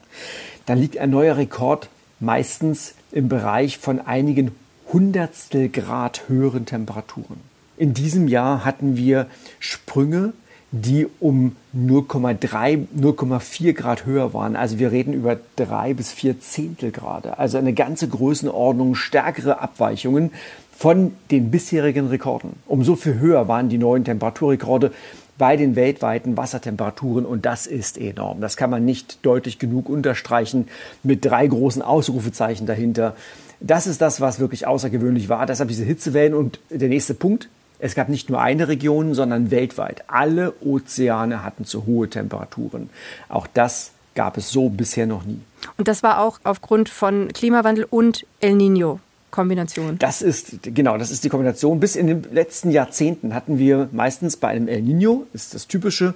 dann 0.68 0.77
liegt 0.77 1.00
ein 1.00 1.10
neuer 1.10 1.36
Rekord 1.38 1.89
meistens 2.20 2.96
im 3.12 3.30
Bereich 3.30 3.78
von 3.78 4.00
einigen 4.00 4.52
Hundertstel 4.92 5.70
Grad 5.70 6.24
höheren 6.28 6.66
Temperaturen. 6.66 7.42
In 7.78 7.94
diesem 7.94 8.28
Jahr 8.28 8.66
hatten 8.66 8.98
wir 8.98 9.28
Sprünge, 9.60 10.34
die 10.72 11.08
um 11.20 11.56
0,3, 11.76 12.88
0,4 13.00 13.74
Grad 13.74 14.06
höher 14.06 14.34
waren. 14.34 14.56
Also 14.56 14.80
wir 14.80 14.92
reden 14.92 15.14
über 15.14 15.38
drei 15.56 15.94
bis 15.94 16.12
vier 16.12 16.40
Zehntelgrade. 16.40 17.38
Also 17.38 17.58
eine 17.58 17.74
ganze 17.74 18.08
Größenordnung 18.08 18.96
stärkere 18.96 19.62
Abweichungen 19.62 20.32
von 20.76 21.14
den 21.32 21.52
bisherigen 21.52 22.08
Rekorden. 22.08 22.54
Umso 22.68 22.96
viel 22.96 23.20
höher 23.20 23.48
waren 23.48 23.70
die 23.70 23.78
neuen 23.78 24.04
Temperaturrekorde 24.04 24.92
bei 25.38 25.56
den 25.58 25.75
weltweiten 25.75 26.38
Wassertemperaturen 26.38 27.25
und 27.25 27.46
das 27.46 27.67
ist 27.67 27.98
enorm. 27.98 28.41
Das 28.41 28.58
kann 28.58 28.70
man 28.70 28.86
nicht 28.86 29.25
deutlich 29.25 29.60
genug 29.60 29.89
unterstreichen 29.89 30.67
mit 31.03 31.25
drei 31.25 31.48
großen 31.48 31.82
Ausrufezeichen 31.82 32.65
dahinter. 32.65 33.15
Das 33.60 33.88
ist 33.88 34.01
das, 34.01 34.22
was 34.22 34.39
wirklich 34.39 34.67
außergewöhnlich 34.67 35.29
war. 35.29 35.46
Deshalb 35.46 35.70
diese 35.70 35.84
Hitzewellen 35.84 36.34
und 36.34 36.60
der 36.70 36.89
nächste 36.89 37.13
Punkt. 37.13 37.50
Es 37.79 37.94
gab 37.94 38.10
nicht 38.10 38.29
nur 38.29 38.41
eine 38.41 38.67
Region, 38.67 39.13
sondern 39.13 39.51
weltweit. 39.51 40.03
Alle 40.08 40.53
Ozeane 40.62 41.44
hatten 41.44 41.63
zu 41.65 41.86
hohe 41.86 42.10
Temperaturen. 42.10 42.89
Auch 43.29 43.46
das 43.46 43.91
gab 44.15 44.38
es 44.38 44.50
so 44.50 44.70
bisher 44.70 45.06
noch 45.06 45.24
nie. 45.24 45.39
Und 45.77 45.88
das 45.88 46.01
war 46.01 46.22
auch 46.22 46.39
aufgrund 46.44 46.89
von 46.89 47.27
Klimawandel 47.34 47.86
und 47.88 48.25
El 48.39 48.56
Nino. 48.56 49.00
Kombination. 49.31 49.98
Das 50.00 50.22
ist, 50.22 50.63
genau, 50.63 50.98
das 50.98 51.12
ist 51.12 51.24
die 51.24 51.29
Kombination. 51.29 51.79
Bis 51.79 51.96
in 51.96 52.07
den 52.07 52.24
letzten 52.31 52.72
Jahrzehnten 52.72 53.34
hatten 53.34 53.57
wir 53.57 53.89
meistens 53.91 54.38
bei 54.38 54.48
einem 54.50 54.67
El 54.67 54.81
Nino, 54.81 55.25
ist 55.34 55.53
das 55.53 55.67
typische, 55.67 56.13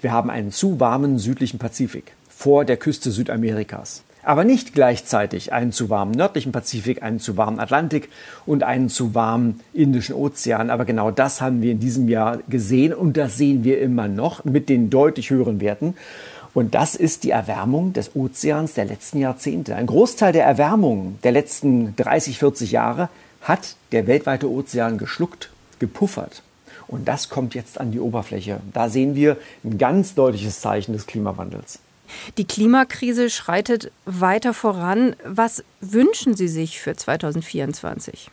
wir 0.00 0.12
haben 0.12 0.30
einen 0.30 0.50
zu 0.50 0.80
warmen 0.80 1.18
südlichen 1.18 1.58
Pazifik 1.58 2.12
vor 2.28 2.64
der 2.64 2.76
Küste 2.76 3.10
Südamerikas. 3.10 4.02
Aber 4.22 4.44
nicht 4.44 4.74
gleichzeitig 4.74 5.52
einen 5.52 5.72
zu 5.72 5.88
warmen 5.88 6.12
nördlichen 6.12 6.52
Pazifik, 6.52 7.02
einen 7.02 7.20
zu 7.20 7.36
warmen 7.36 7.58
Atlantik 7.58 8.10
und 8.44 8.62
einen 8.62 8.88
zu 8.88 9.14
warmen 9.14 9.60
Indischen 9.72 10.14
Ozean. 10.14 10.70
Aber 10.70 10.84
genau 10.84 11.10
das 11.10 11.40
haben 11.40 11.62
wir 11.62 11.72
in 11.72 11.80
diesem 11.80 12.08
Jahr 12.08 12.38
gesehen 12.48 12.92
und 12.92 13.16
das 13.16 13.38
sehen 13.38 13.64
wir 13.64 13.80
immer 13.80 14.08
noch 14.08 14.44
mit 14.44 14.68
den 14.68 14.90
deutlich 14.90 15.30
höheren 15.30 15.60
Werten. 15.60 15.94
Und 16.52 16.74
das 16.74 16.94
ist 16.94 17.24
die 17.24 17.30
Erwärmung 17.30 17.92
des 17.92 18.16
Ozeans 18.16 18.74
der 18.74 18.84
letzten 18.84 19.18
Jahrzehnte. 19.18 19.76
Ein 19.76 19.86
Großteil 19.86 20.32
der 20.32 20.44
Erwärmung 20.44 21.18
der 21.22 21.32
letzten 21.32 21.94
30, 21.96 22.38
40 22.38 22.72
Jahre 22.72 23.08
hat 23.42 23.76
der 23.92 24.06
weltweite 24.06 24.50
Ozean 24.50 24.98
geschluckt, 24.98 25.50
gepuffert. 25.78 26.42
Und 26.88 27.06
das 27.06 27.28
kommt 27.28 27.54
jetzt 27.54 27.80
an 27.80 27.92
die 27.92 28.00
Oberfläche. 28.00 28.60
Da 28.72 28.88
sehen 28.88 29.14
wir 29.14 29.36
ein 29.62 29.78
ganz 29.78 30.14
deutliches 30.14 30.60
Zeichen 30.60 30.92
des 30.92 31.06
Klimawandels. 31.06 31.78
Die 32.36 32.44
Klimakrise 32.44 33.30
schreitet 33.30 33.92
weiter 34.04 34.54
voran. 34.54 35.14
Was 35.24 35.62
wünschen 35.80 36.34
Sie 36.34 36.48
sich 36.48 36.80
für 36.80 36.96
2024? 36.96 38.28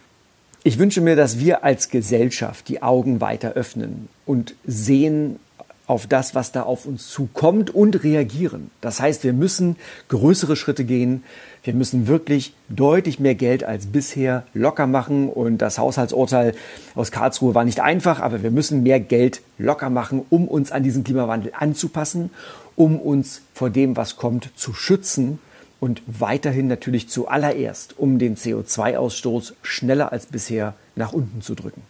Ich 0.63 0.79
wünsche 0.79 1.01
mir, 1.01 1.15
dass 1.15 1.39
wir 1.39 1.63
als 1.63 1.89
Gesellschaft 1.89 2.67
die 2.67 2.81
Augen 2.81 3.21
weiter 3.21 3.51
öffnen 3.51 4.09
und 4.25 4.55
sehen, 4.65 5.39
auf 5.87 6.05
das, 6.05 6.35
was 6.35 6.51
da 6.51 6.63
auf 6.63 6.85
uns 6.85 7.07
zukommt 7.07 7.73
und 7.73 8.03
reagieren. 8.03 8.69
Das 8.81 8.99
heißt, 8.99 9.23
wir 9.23 9.33
müssen 9.33 9.77
größere 10.09 10.57
Schritte 10.57 10.83
gehen. 10.83 11.23
Wir 11.63 11.73
müssen 11.73 12.07
wirklich 12.07 12.53
deutlich 12.67 13.19
mehr 13.19 13.35
Geld 13.35 13.63
als 13.63 13.87
bisher 13.87 14.43
locker 14.53 14.85
machen. 14.85 15.29
Und 15.29 15.59
das 15.59 15.79
Haushaltsurteil 15.79 16.53
aus 16.93 17.11
Karlsruhe 17.11 17.55
war 17.55 17.63
nicht 17.63 17.79
einfach, 17.79 18.19
aber 18.19 18.43
wir 18.43 18.51
müssen 18.51 18.83
mehr 18.83 18.99
Geld 18.99 19.41
locker 19.57 19.89
machen, 19.89 20.25
um 20.29 20.47
uns 20.47 20.73
an 20.73 20.83
diesen 20.83 21.05
Klimawandel 21.05 21.53
anzupassen, 21.57 22.31
um 22.75 22.99
uns 22.99 23.41
vor 23.53 23.69
dem, 23.69 23.95
was 23.95 24.17
kommt, 24.17 24.51
zu 24.57 24.73
schützen 24.73 25.39
und 25.79 26.01
weiterhin 26.05 26.67
natürlich 26.67 27.07
zuallererst, 27.07 27.97
um 27.97 28.19
den 28.19 28.35
CO2-Ausstoß 28.35 29.53
schneller 29.61 30.11
als 30.11 30.25
bisher 30.25 30.73
nach 30.95 31.13
unten 31.13 31.41
zu 31.41 31.55
drücken 31.55 31.81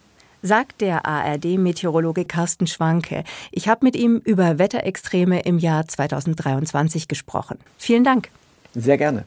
sagt 0.48 0.82
der 0.82 1.06
ARD-Meteorologe 1.06 2.25
Carsten 2.25 2.66
Schwanke. 2.66 3.24
Ich 3.51 3.68
habe 3.68 3.86
mit 3.86 3.96
ihm 3.96 4.22
über 4.24 4.58
Wetterextreme 4.58 5.42
im 5.42 5.60
Jahr 5.60 5.88
2023 5.88 7.08
gesprochen. 7.08 7.60
Vielen 7.77 8.04
Dank. 8.04 8.30
Sehr 8.74 8.98
gerne. 8.98 9.25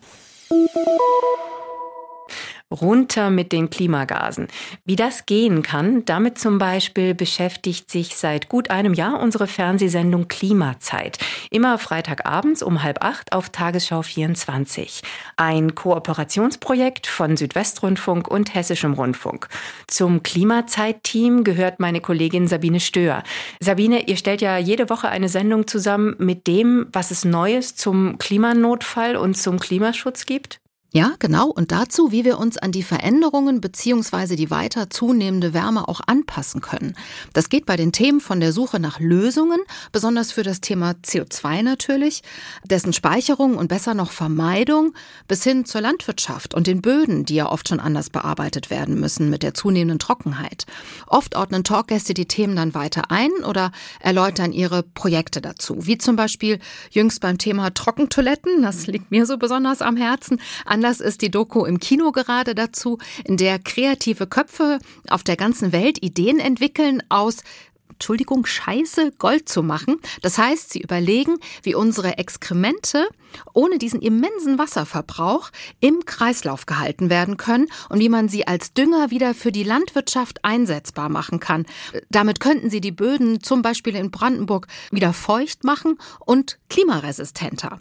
Runter 2.70 3.30
mit 3.30 3.52
den 3.52 3.68
Klimagasen. 3.68 4.48
Wie 4.84 4.96
das 4.96 5.26
gehen 5.26 5.62
kann, 5.62 6.04
damit 6.04 6.38
zum 6.38 6.58
Beispiel 6.58 7.14
beschäftigt 7.14 7.90
sich 7.90 8.16
seit 8.16 8.48
gut 8.48 8.70
einem 8.70 8.94
Jahr 8.94 9.20
unsere 9.20 9.46
Fernsehsendung 9.46 10.28
Klimazeit. 10.28 11.18
Immer 11.50 11.78
Freitagabends 11.78 12.62
um 12.62 12.82
halb 12.82 13.02
acht 13.04 13.32
auf 13.32 13.50
Tagesschau 13.50 14.02
24. 14.02 15.02
Ein 15.36 15.74
Kooperationsprojekt 15.74 17.08
von 17.08 17.36
Südwestrundfunk 17.36 18.28
und 18.28 18.54
Hessischem 18.54 18.92
Rundfunk. 18.92 19.48
Zum 19.88 20.22
Klimazeit-Team 20.22 21.42
gehört 21.42 21.80
meine 21.80 22.00
Kollegin 22.00 22.46
Sabine 22.46 22.80
Stöhr. 22.80 23.24
Sabine, 23.60 24.08
ihr 24.08 24.16
stellt 24.16 24.42
ja 24.42 24.58
jede 24.58 24.90
Woche 24.90 25.08
eine 25.08 25.28
Sendung 25.28 25.66
zusammen 25.66 26.14
mit 26.18 26.46
dem, 26.46 26.86
was 26.92 27.10
es 27.10 27.24
Neues 27.24 27.74
zum 27.74 28.18
Klimanotfall 28.18 29.16
und 29.16 29.36
zum 29.36 29.58
Klimaschutz 29.58 30.26
gibt? 30.26 30.60
Ja, 30.92 31.12
genau. 31.20 31.50
Und 31.50 31.70
dazu, 31.70 32.10
wie 32.10 32.24
wir 32.24 32.38
uns 32.38 32.58
an 32.58 32.72
die 32.72 32.82
Veränderungen 32.82 33.60
beziehungsweise 33.60 34.34
die 34.34 34.50
weiter 34.50 34.90
zunehmende 34.90 35.54
Wärme 35.54 35.86
auch 35.86 36.00
anpassen 36.04 36.60
können. 36.60 36.96
Das 37.32 37.48
geht 37.48 37.64
bei 37.64 37.76
den 37.76 37.92
Themen 37.92 38.20
von 38.20 38.40
der 38.40 38.52
Suche 38.52 38.80
nach 38.80 38.98
Lösungen, 38.98 39.60
besonders 39.92 40.32
für 40.32 40.42
das 40.42 40.60
Thema 40.60 40.96
CO2 41.04 41.62
natürlich, 41.62 42.24
dessen 42.64 42.92
Speicherung 42.92 43.56
und 43.56 43.68
besser 43.68 43.94
noch 43.94 44.10
Vermeidung, 44.10 44.92
bis 45.28 45.44
hin 45.44 45.64
zur 45.64 45.80
Landwirtschaft 45.80 46.54
und 46.54 46.66
den 46.66 46.82
Böden, 46.82 47.24
die 47.24 47.36
ja 47.36 47.48
oft 47.48 47.68
schon 47.68 47.78
anders 47.78 48.10
bearbeitet 48.10 48.68
werden 48.68 48.98
müssen 48.98 49.30
mit 49.30 49.44
der 49.44 49.54
zunehmenden 49.54 50.00
Trockenheit. 50.00 50.66
Oft 51.06 51.36
ordnen 51.36 51.62
Talkgäste 51.62 52.14
die 52.14 52.26
Themen 52.26 52.56
dann 52.56 52.74
weiter 52.74 53.12
ein 53.12 53.30
oder 53.46 53.70
erläutern 54.00 54.52
ihre 54.52 54.82
Projekte 54.82 55.40
dazu, 55.40 55.86
wie 55.86 55.98
zum 55.98 56.16
Beispiel 56.16 56.58
jüngst 56.90 57.20
beim 57.20 57.38
Thema 57.38 57.72
Trockentoiletten, 57.72 58.62
das 58.62 58.88
liegt 58.88 59.12
mir 59.12 59.24
so 59.24 59.38
besonders 59.38 59.82
am 59.82 59.96
Herzen, 59.96 60.40
an 60.64 60.79
Anlass 60.80 61.00
ist 61.00 61.20
die 61.20 61.30
Doku 61.30 61.66
im 61.66 61.78
Kino 61.78 62.10
gerade 62.10 62.54
dazu, 62.54 62.96
in 63.24 63.36
der 63.36 63.58
kreative 63.58 64.26
Köpfe 64.26 64.78
auf 65.10 65.22
der 65.22 65.36
ganzen 65.36 65.72
Welt 65.72 66.02
Ideen 66.02 66.38
entwickeln 66.38 67.02
aus 67.10 67.42
Entschuldigung, 67.90 68.46
Scheiße 68.46 69.12
Gold 69.18 69.46
zu 69.46 69.62
machen. 69.62 70.00
Das 70.22 70.38
heißt, 70.38 70.72
sie 70.72 70.80
überlegen, 70.80 71.36
wie 71.62 71.74
unsere 71.74 72.16
Exkremente 72.16 73.10
ohne 73.52 73.76
diesen 73.76 74.00
immensen 74.00 74.56
Wasserverbrauch 74.56 75.50
im 75.80 76.06
Kreislauf 76.06 76.64
gehalten 76.64 77.10
werden 77.10 77.36
können 77.36 77.66
und 77.90 78.00
wie 78.00 78.08
man 78.08 78.30
sie 78.30 78.46
als 78.46 78.72
Dünger 78.72 79.10
wieder 79.10 79.34
für 79.34 79.52
die 79.52 79.64
Landwirtschaft 79.64 80.46
einsetzbar 80.46 81.10
machen 81.10 81.40
kann. 81.40 81.66
Damit 82.08 82.40
könnten 82.40 82.70
sie 82.70 82.80
die 82.80 82.90
Böden 82.90 83.42
zum 83.42 83.60
Beispiel 83.60 83.94
in 83.94 84.10
Brandenburg 84.10 84.66
wieder 84.90 85.12
feucht 85.12 85.62
machen 85.62 85.98
und 86.20 86.58
klimaresistenter. 86.70 87.80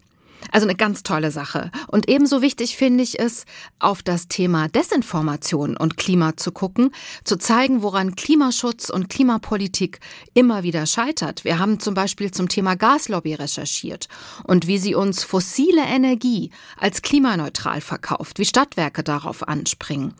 Also 0.51 0.65
eine 0.67 0.75
ganz 0.75 1.03
tolle 1.03 1.31
Sache. 1.31 1.71
Und 1.87 2.09
ebenso 2.09 2.41
wichtig 2.41 2.75
finde 2.75 3.03
ich 3.03 3.19
es, 3.19 3.45
auf 3.79 4.01
das 4.01 4.27
Thema 4.27 4.67
Desinformation 4.67 5.77
und 5.77 5.97
Klima 5.97 6.37
zu 6.37 6.51
gucken, 6.51 6.91
zu 7.23 7.37
zeigen, 7.37 7.81
woran 7.81 8.15
Klimaschutz 8.15 8.89
und 8.89 9.09
Klimapolitik 9.09 9.99
immer 10.33 10.63
wieder 10.63 10.85
scheitert. 10.85 11.43
Wir 11.43 11.59
haben 11.59 11.79
zum 11.79 11.93
Beispiel 11.93 12.31
zum 12.31 12.49
Thema 12.49 12.75
Gaslobby 12.75 13.33
recherchiert 13.33 14.07
und 14.43 14.67
wie 14.67 14.77
sie 14.77 14.95
uns 14.95 15.23
fossile 15.23 15.83
Energie 15.83 16.51
als 16.77 17.01
klimaneutral 17.01 17.81
verkauft, 17.81 18.39
wie 18.39 18.45
Stadtwerke 18.45 19.03
darauf 19.03 19.47
anspringen. 19.47 20.13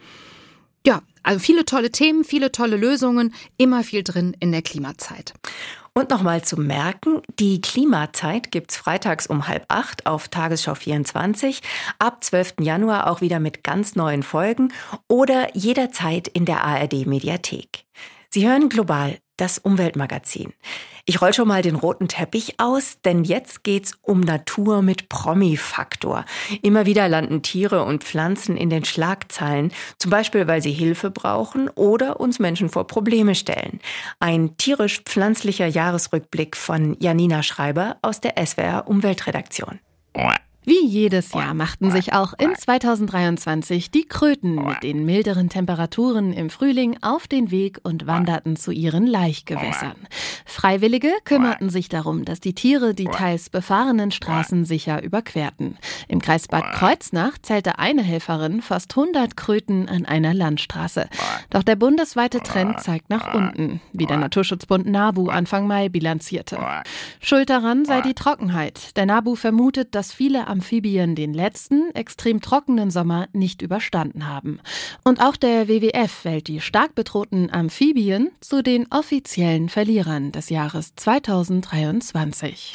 Ja, 0.86 1.02
also 1.24 1.40
viele 1.40 1.66
tolle 1.66 1.92
Themen, 1.92 2.24
viele 2.24 2.52
tolle 2.52 2.78
Lösungen, 2.78 3.34
immer 3.58 3.84
viel 3.84 4.04
drin 4.04 4.36
in 4.40 4.52
der 4.52 4.62
Klimazeit. 4.62 5.34
Und 5.94 6.12
nochmal 6.12 6.44
zu 6.44 6.58
merken, 6.58 7.22
die 7.40 7.60
Klimazeit 7.60 8.52
gibt's 8.52 8.78
freitags 8.78 9.28
um 9.28 9.48
halb 9.48 9.66
acht 9.68 10.06
auf 10.06 10.30
Tagesschau 10.30 10.76
24, 10.76 11.62
ab 11.98 12.24
12. 12.24 12.56
Januar 12.62 13.10
auch 13.10 13.22
wieder 13.22 13.40
mit 13.40 13.64
ganz 13.64 13.96
neuen 13.96 14.24
Folgen 14.24 14.72
oder 15.08 15.56
jederzeit 15.58 16.28
in 16.28 16.46
der 16.46 16.64
ARD 16.64 17.06
Mediathek. 17.06 17.86
Sie 18.30 18.48
hören 18.48 18.70
global 18.70 19.18
das 19.40 19.58
Umweltmagazin. 19.58 20.54
Ich 21.06 21.22
roll 21.22 21.34
schon 21.34 21.48
mal 21.48 21.62
den 21.62 21.76
roten 21.76 22.08
Teppich 22.08 22.60
aus, 22.60 23.02
denn 23.04 23.24
jetzt 23.24 23.64
geht's 23.64 23.94
um 24.02 24.20
Natur 24.20 24.82
mit 24.82 25.10
Promi-Faktor. 25.10 26.26
Immer 26.62 26.86
wieder 26.86 27.10
landen 27.10 27.42
Tiere 27.42 27.84
und 27.84 28.04
Pflanzen 28.04 28.58
in 28.58 28.70
den 28.70 28.86
Schlagzeilen, 28.86 29.72
zum 29.98 30.12
Beispiel 30.12 30.48
weil 30.48 30.62
sie 30.62 30.72
Hilfe 30.72 31.10
brauchen 31.10 31.70
oder 31.70 32.20
uns 32.20 32.40
Menschen 32.40 32.70
vor 32.70 32.86
Probleme 32.86 33.34
stellen. 33.34 33.80
Ein 34.20 34.58
tierisch-pflanzlicher 34.58 35.68
Jahresrückblick 35.68 36.56
von 36.56 36.96
Janina 37.00 37.42
Schreiber 37.44 37.98
aus 38.02 38.22
der 38.22 38.36
SWR 38.46 38.88
Umweltredaktion. 38.88 39.80
Wie 40.70 40.86
jedes 40.86 41.34
Jahr 41.34 41.56
machten 41.56 41.90
sich 41.90 42.14
auch 42.14 42.34
in 42.38 42.54
2023 42.54 43.90
die 43.90 44.06
Kröten 44.06 44.54
mit 44.54 44.84
den 44.84 45.04
milderen 45.04 45.50
Temperaturen 45.50 46.32
im 46.32 46.52
Frühling 46.52 46.96
auf 47.02 47.28
den 47.28 47.50
Weg 47.50 47.80
und 47.82 48.06
wanderten 48.06 48.56
zu 48.56 48.70
ihren 48.70 49.08
Laichgewässern. 49.08 49.96
Freiwillige 50.46 51.12
kümmerten 51.26 51.72
sich 51.72 51.90
darum, 51.90 52.24
dass 52.24 52.40
die 52.40 52.54
Tiere 52.54 52.94
die 52.94 53.06
teils 53.06 53.50
befahrenen 53.50 54.12
Straßen 54.12 54.64
sicher 54.66 55.02
überquerten. 55.02 55.80
Im 56.08 56.22
Kreis 56.22 56.48
Bad 56.48 56.72
Kreuznach 56.74 57.40
zählte 57.42 57.80
eine 57.80 58.04
Helferin 58.04 58.62
fast 58.62 58.96
100 58.96 59.36
Kröten 59.36 59.90
an 59.90 60.06
einer 60.06 60.36
Landstraße. 60.36 61.10
Doch 61.50 61.64
der 61.64 61.78
bundesweite 61.78 62.42
Trend 62.42 62.80
zeigt 62.80 63.10
nach 63.10 63.34
unten, 63.34 63.82
wie 63.92 64.06
der 64.06 64.18
Naturschutzbund 64.18 64.86
NABU 64.86 65.30
Anfang 65.30 65.66
Mai 65.66 65.90
bilanzierte. 65.90 66.60
Schuld 67.22 67.50
daran 67.50 67.86
sei 67.86 68.02
die 68.02 68.14
Trockenheit. 68.14 68.96
Der 68.98 69.08
NABU 69.08 69.34
vermutet, 69.34 69.96
dass 69.96 70.14
viele 70.14 70.46
Amphibien 70.60 71.16
den 71.16 71.34
letzten, 71.34 71.90
extrem 71.96 72.42
trockenen 72.42 72.92
Sommer 72.92 73.30
nicht 73.32 73.62
überstanden 73.62 74.28
haben. 74.28 74.60
Und 75.06 75.22
auch 75.22 75.38
der 75.38 75.70
WWF 75.70 76.26
wählt 76.26 76.50
die 76.50 76.60
stark 76.60 76.96
bedrohten 76.96 77.50
Amphibien 77.50 78.32
zu 78.42 78.62
den 78.62 78.86
offiziellen 78.92 79.70
Verlierern 79.70 80.34
des 80.34 80.50
Jahres 80.50 80.94
2023. 80.98 82.74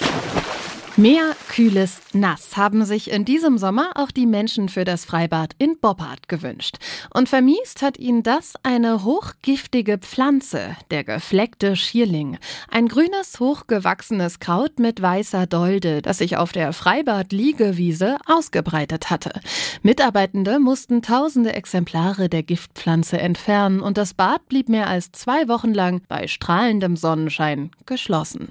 Mehr 0.96 1.32
kühles 1.48 2.00
Nass 2.12 2.56
haben 2.56 2.84
sich 2.84 3.10
in 3.10 3.24
diesem 3.24 3.58
Sommer 3.58 3.90
auch 3.96 4.12
die 4.12 4.26
Menschen 4.26 4.68
für 4.68 4.84
das 4.84 5.04
Freibad 5.04 5.50
in 5.58 5.76
Boppard 5.80 6.28
gewünscht. 6.28 6.76
Und 7.12 7.28
vermiest 7.28 7.82
hat 7.82 7.98
ihnen 7.98 8.22
das 8.22 8.54
eine 8.62 9.02
hochgiftige 9.02 9.98
Pflanze, 9.98 10.76
der 10.92 11.02
gefleckte 11.02 11.74
Schierling. 11.74 12.38
Ein 12.70 12.86
grünes, 12.86 13.40
hochgewachsenes 13.40 14.38
Kraut 14.38 14.78
mit 14.78 15.02
weißer 15.02 15.48
Dolde, 15.48 16.00
das 16.00 16.18
sich 16.18 16.36
auf 16.36 16.52
der 16.52 16.72
Freibad-Liegewiese 16.72 18.18
ausgebreitet 18.26 19.10
hatte. 19.10 19.40
Mitarbeitende 19.82 20.60
mussten 20.60 21.02
tausende 21.02 21.54
Exemplare 21.54 22.28
der 22.28 22.44
Giftpflanze 22.44 23.18
entfernen 23.18 23.80
und 23.80 23.98
das 23.98 24.14
Bad 24.14 24.48
blieb 24.48 24.68
mehr 24.68 24.86
als 24.86 25.10
zwei 25.10 25.48
Wochen 25.48 25.74
lang 25.74 26.02
bei 26.06 26.28
strahlendem 26.28 26.94
Sonnenschein 26.94 27.72
geschlossen. 27.84 28.48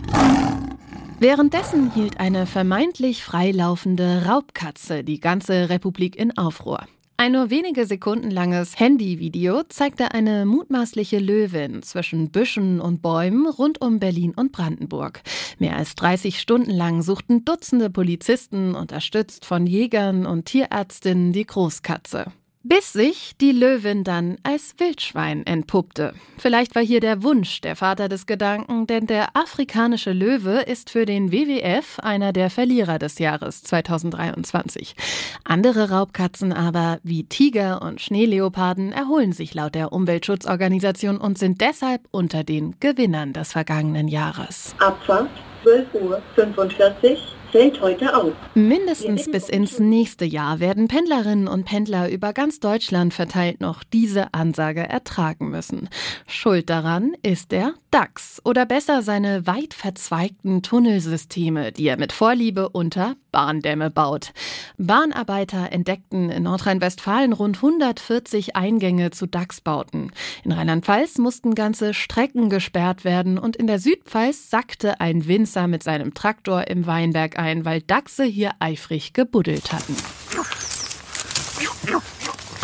Währenddessen 1.23 1.89
hielt 1.89 2.19
eine 2.19 2.45
vermeintlich 2.45 3.23
freilaufende 3.23 4.25
Raubkatze 4.25 5.05
die 5.05 5.21
ganze 5.21 5.69
Republik 5.69 6.17
in 6.17 6.37
Aufruhr. 6.37 6.85
Ein 7.15 7.31
nur 7.31 7.49
wenige 7.49 7.85
Sekunden 7.85 8.29
langes 8.29 8.77
Handyvideo 8.77 9.63
zeigte 9.69 10.11
eine 10.11 10.45
mutmaßliche 10.45 11.19
Löwin 11.19 11.81
zwischen 11.81 12.29
Büschen 12.29 12.81
und 12.81 13.01
Bäumen 13.01 13.47
rund 13.47 13.79
um 13.79 13.99
Berlin 13.99 14.33
und 14.35 14.51
Brandenburg. 14.51 15.21
Mehr 15.59 15.77
als 15.77 15.95
30 15.95 16.41
Stunden 16.41 16.71
lang 16.71 17.01
suchten 17.01 17.45
Dutzende 17.45 17.89
Polizisten, 17.89 18.75
unterstützt 18.75 19.45
von 19.45 19.65
Jägern 19.65 20.25
und 20.25 20.43
Tierärztinnen, 20.43 21.31
die 21.31 21.45
Großkatze. 21.45 22.33
Bis 22.65 22.93
sich 22.93 23.33
die 23.41 23.51
Löwin 23.51 24.05
dann 24.05 24.37
als 24.43 24.75
Wildschwein 24.77 25.45
entpuppte. 25.45 26.13
Vielleicht 26.37 26.75
war 26.75 26.81
hier 26.81 27.01
der 27.01 27.21
Wunsch 27.21 27.59
der 27.59 27.75
Vater 27.75 28.07
des 28.07 28.25
Gedanken, 28.25 28.87
denn 28.87 29.05
der 29.05 29.35
afrikanische 29.35 30.13
Löwe 30.13 30.61
ist 30.61 30.89
für 30.89 31.05
den 31.05 31.33
WWF 31.33 31.99
einer 31.99 32.31
der 32.31 32.49
Verlierer 32.49 32.99
des 32.99 33.19
Jahres 33.19 33.63
2023. 33.63 34.95
Andere 35.43 35.89
Raubkatzen 35.89 36.53
aber, 36.53 36.99
wie 37.03 37.25
Tiger 37.25 37.81
und 37.81 37.99
Schneeleoparden, 37.99 38.93
erholen 38.93 39.33
sich 39.33 39.53
laut 39.53 39.75
der 39.75 39.91
Umweltschutzorganisation 39.91 41.17
und 41.17 41.37
sind 41.37 41.59
deshalb 41.59 42.07
unter 42.11 42.45
den 42.45 42.79
Gewinnern 42.79 43.33
des 43.33 43.51
vergangenen 43.51 44.07
Jahres. 44.07 44.73
Abfahrt 44.79 45.29
12.45 45.65 47.11
Uhr 47.11 47.17
fällt 47.53 47.79
heute 47.81 48.15
aus. 48.15 48.33
Mindestens 48.55 49.29
bis 49.29 49.47
ins 49.47 49.77
nächste 49.77 50.25
Jahr 50.25 50.59
werden 50.59 50.87
Pendlerinnen 50.87 51.47
und 51.47 51.65
Pendler 51.65 52.09
über 52.09 52.33
ganz 52.33 52.59
Deutschland 52.59 53.13
verteilt 53.13 53.61
noch 53.61 53.83
diese 53.83 54.33
Ansage 54.33 54.81
ertragen 54.81 55.51
müssen. 55.51 55.87
Schuld 56.25 56.71
daran 56.71 57.13
ist 57.21 57.51
der 57.51 57.75
DAX 57.93 58.41
oder 58.43 58.65
besser 58.65 59.03
seine 59.03 59.45
weit 59.45 59.75
verzweigten 59.75 60.63
Tunnelsysteme, 60.63 61.71
die 61.71 61.85
er 61.85 61.99
mit 61.99 62.11
Vorliebe 62.11 62.69
unter 62.69 63.15
Bahndämme 63.31 63.91
baut. 63.91 64.33
Bahnarbeiter 64.79 65.71
entdeckten 65.71 66.31
in 66.31 66.41
Nordrhein-Westfalen 66.41 67.33
rund 67.33 67.57
140 67.57 68.55
Eingänge 68.55 69.11
zu 69.11 69.27
DAX-Bauten. 69.27 70.11
In 70.43 70.51
Rheinland-Pfalz 70.53 71.19
mussten 71.19 71.53
ganze 71.53 71.93
Strecken 71.93 72.49
gesperrt 72.49 73.03
werden 73.03 73.37
und 73.37 73.55
in 73.57 73.67
der 73.67 73.77
Südpfalz 73.77 74.49
sackte 74.49 74.99
ein 74.99 75.27
Winzer 75.27 75.67
mit 75.67 75.83
seinem 75.83 76.15
Traktor 76.15 76.67
im 76.67 76.87
Weinberg 76.87 77.37
ein, 77.37 77.63
weil 77.63 77.81
Dachse 77.81 78.23
hier 78.23 78.53
eifrig 78.57 79.13
gebuddelt 79.13 79.71
hatten. 79.71 79.95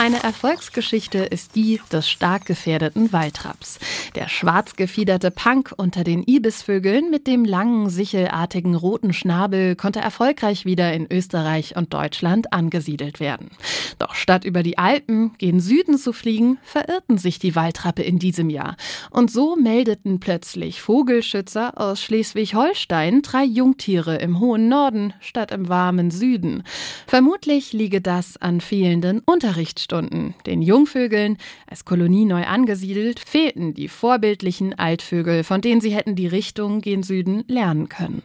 Eine 0.09 0.23
Erfolgsgeschichte 0.23 1.19
ist 1.19 1.55
die 1.55 1.79
des 1.91 2.09
stark 2.09 2.45
gefährdeten 2.45 3.13
Waldraps. 3.13 3.77
Der 4.15 4.27
schwarz 4.27 4.75
gefiederte 4.75 5.29
Punk 5.29 5.71
unter 5.77 6.03
den 6.03 6.23
Ibisvögeln 6.23 7.11
mit 7.11 7.27
dem 7.27 7.45
langen, 7.45 7.91
sichelartigen 7.91 8.73
roten 8.73 9.13
Schnabel 9.13 9.75
konnte 9.75 9.99
erfolgreich 9.99 10.65
wieder 10.65 10.91
in 10.93 11.05
Österreich 11.11 11.75
und 11.75 11.93
Deutschland 11.93 12.51
angesiedelt 12.51 13.19
werden. 13.19 13.51
Doch 13.99 14.15
statt 14.15 14.45
über 14.45 14.63
die 14.63 14.79
Alpen 14.79 15.35
gen 15.37 15.59
Süden 15.59 15.95
zu 15.95 16.11
fliegen, 16.11 16.57
verirrten 16.63 17.19
sich 17.19 17.37
die 17.37 17.55
Waldrappe 17.55 18.01
in 18.01 18.17
diesem 18.17 18.49
Jahr. 18.49 18.77
Und 19.11 19.29
so 19.29 19.57
meldeten 19.57 20.19
plötzlich 20.19 20.81
Vogelschützer 20.81 21.79
aus 21.79 22.01
Schleswig-Holstein 22.01 23.21
drei 23.21 23.43
Jungtiere 23.43 24.15
im 24.15 24.39
hohen 24.39 24.69
Norden 24.69 25.13
statt 25.19 25.51
im 25.51 25.69
warmen 25.69 26.09
Süden. 26.09 26.63
Vermutlich 27.05 27.73
liege 27.73 28.01
das 28.01 28.37
an 28.37 28.59
fehlenden 28.59 29.19
Unterrichtsstunden. 29.19 29.98
Stunden. 29.99 30.33
Den 30.45 30.61
Jungvögeln, 30.61 31.37
als 31.67 31.83
Kolonie 31.83 32.25
neu 32.25 32.43
angesiedelt, 32.45 33.19
fehlten 33.19 33.73
die 33.73 33.89
vorbildlichen 33.89 34.77
Altvögel, 34.77 35.43
von 35.43 35.59
denen 35.59 35.81
sie 35.81 35.93
hätten 35.93 36.15
die 36.15 36.27
Richtung 36.27 36.79
gen 36.81 37.03
Süden 37.03 37.43
lernen 37.47 37.89
können. 37.89 38.23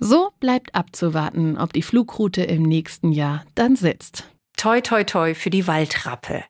So 0.00 0.30
bleibt 0.40 0.74
abzuwarten, 0.74 1.56
ob 1.56 1.72
die 1.72 1.82
Flugroute 1.82 2.42
im 2.42 2.64
nächsten 2.64 3.12
Jahr 3.12 3.44
dann 3.54 3.76
sitzt. 3.76 4.28
Toi, 4.64 4.80
toi, 4.80 5.04
toi 5.04 5.34
für 5.34 5.50
die 5.50 5.66
Waldrappe. 5.66 6.42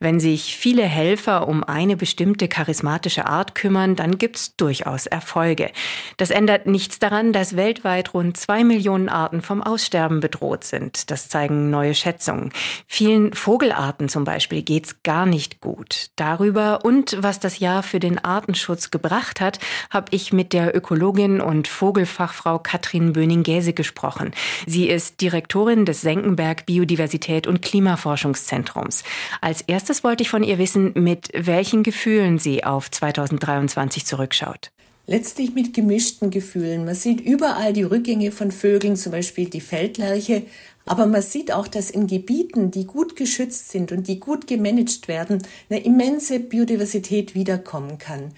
Wenn 0.00 0.18
sich 0.18 0.56
viele 0.56 0.82
Helfer 0.82 1.46
um 1.46 1.62
eine 1.62 1.96
bestimmte 1.96 2.48
charismatische 2.48 3.26
Art 3.26 3.54
kümmern, 3.54 3.94
dann 3.94 4.18
gibt's 4.18 4.56
durchaus 4.56 5.06
Erfolge. 5.06 5.70
Das 6.16 6.30
ändert 6.30 6.66
nichts 6.66 6.98
daran, 6.98 7.32
dass 7.32 7.54
weltweit 7.54 8.12
rund 8.12 8.36
zwei 8.36 8.64
Millionen 8.64 9.08
Arten 9.08 9.40
vom 9.40 9.62
Aussterben 9.62 10.18
bedroht 10.18 10.64
sind. 10.64 11.12
Das 11.12 11.28
zeigen 11.28 11.70
neue 11.70 11.94
Schätzungen. 11.94 12.50
Vielen 12.88 13.34
Vogelarten 13.34 14.08
zum 14.08 14.24
Beispiel 14.24 14.62
geht's 14.62 15.04
gar 15.04 15.24
nicht 15.24 15.60
gut. 15.60 16.10
Darüber 16.16 16.80
und 16.84 17.18
was 17.20 17.38
das 17.38 17.60
Jahr 17.60 17.84
für 17.84 18.00
den 18.00 18.18
Artenschutz 18.18 18.90
gebracht 18.90 19.40
hat, 19.40 19.60
habe 19.90 20.08
ich 20.10 20.32
mit 20.32 20.52
der 20.52 20.76
Ökologin 20.76 21.40
und 21.40 21.68
Vogelfachfrau 21.68 22.58
Katrin 22.58 23.12
Böning-Gäse 23.12 23.74
gesprochen. 23.74 24.32
Sie 24.66 24.88
ist 24.88 25.20
Direktorin 25.20 25.84
des 25.84 26.00
Senckenberg 26.00 26.66
Biodiversität 26.66 27.46
und 27.46 27.59
Klimaforschungszentrums. 27.60 29.04
Als 29.40 29.62
erstes 29.62 30.02
wollte 30.02 30.22
ich 30.22 30.30
von 30.30 30.42
ihr 30.42 30.58
wissen, 30.58 30.92
mit 30.94 31.28
welchen 31.34 31.82
Gefühlen 31.82 32.38
sie 32.38 32.64
auf 32.64 32.90
2023 32.90 34.06
zurückschaut. 34.06 34.70
Letztlich 35.06 35.54
mit 35.54 35.74
gemischten 35.74 36.30
Gefühlen. 36.30 36.84
Man 36.84 36.94
sieht 36.94 37.20
überall 37.20 37.72
die 37.72 37.82
Rückgänge 37.82 38.30
von 38.30 38.52
Vögeln, 38.52 38.96
zum 38.96 39.12
Beispiel 39.12 39.48
die 39.48 39.60
Feldlerche, 39.60 40.44
aber 40.86 41.06
man 41.06 41.22
sieht 41.22 41.52
auch, 41.52 41.68
dass 41.68 41.90
in 41.90 42.06
Gebieten, 42.06 42.70
die 42.70 42.86
gut 42.86 43.16
geschützt 43.16 43.70
sind 43.70 43.92
und 43.92 44.08
die 44.08 44.20
gut 44.20 44.46
gemanagt 44.46 45.08
werden, 45.08 45.42
eine 45.68 45.80
immense 45.80 46.40
Biodiversität 46.40 47.34
wiederkommen 47.34 47.98
kann. 47.98 48.32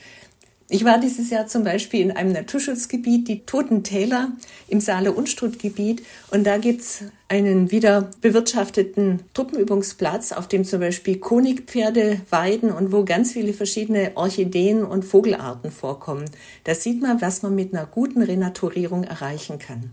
Ich 0.69 0.85
war 0.85 0.99
dieses 0.99 1.29
Jahr 1.29 1.47
zum 1.47 1.65
Beispiel 1.65 2.01
in 2.01 2.13
einem 2.13 2.33
Naturschutzgebiet, 2.33 3.29
die 3.29 3.41
Toten 3.45 3.85
Täler 3.85 4.33
im 4.69 4.81
Saale-Unstrut-Gebiet. 4.81 6.03
Und 6.31 6.45
da 6.45 6.57
gibt's 6.57 7.05
einen 7.33 7.71
wieder 7.71 8.11
bewirtschafteten 8.21 9.21
Truppenübungsplatz, 9.33 10.33
auf 10.33 10.49
dem 10.49 10.67
zum 10.67 10.81
Beispiel 10.81 11.17
Konigpferde 11.17 12.21
weiden 12.29 12.71
und 12.71 12.93
wo 12.93 13.07
ganz 13.07 13.33
viele 13.33 13.55
verschiedene 13.55 14.13
Orchideen 14.17 14.85
und 14.85 15.03
Vogelarten 15.03 15.71
vorkommen. 15.71 16.27
Da 16.65 16.75
sieht 16.75 17.01
man, 17.01 17.23
was 17.23 17.43
man 17.43 17.55
mit 17.55 17.73
einer 17.73 17.87
guten 17.87 18.21
Renaturierung 18.21 19.05
erreichen 19.05 19.59
kann. 19.59 19.93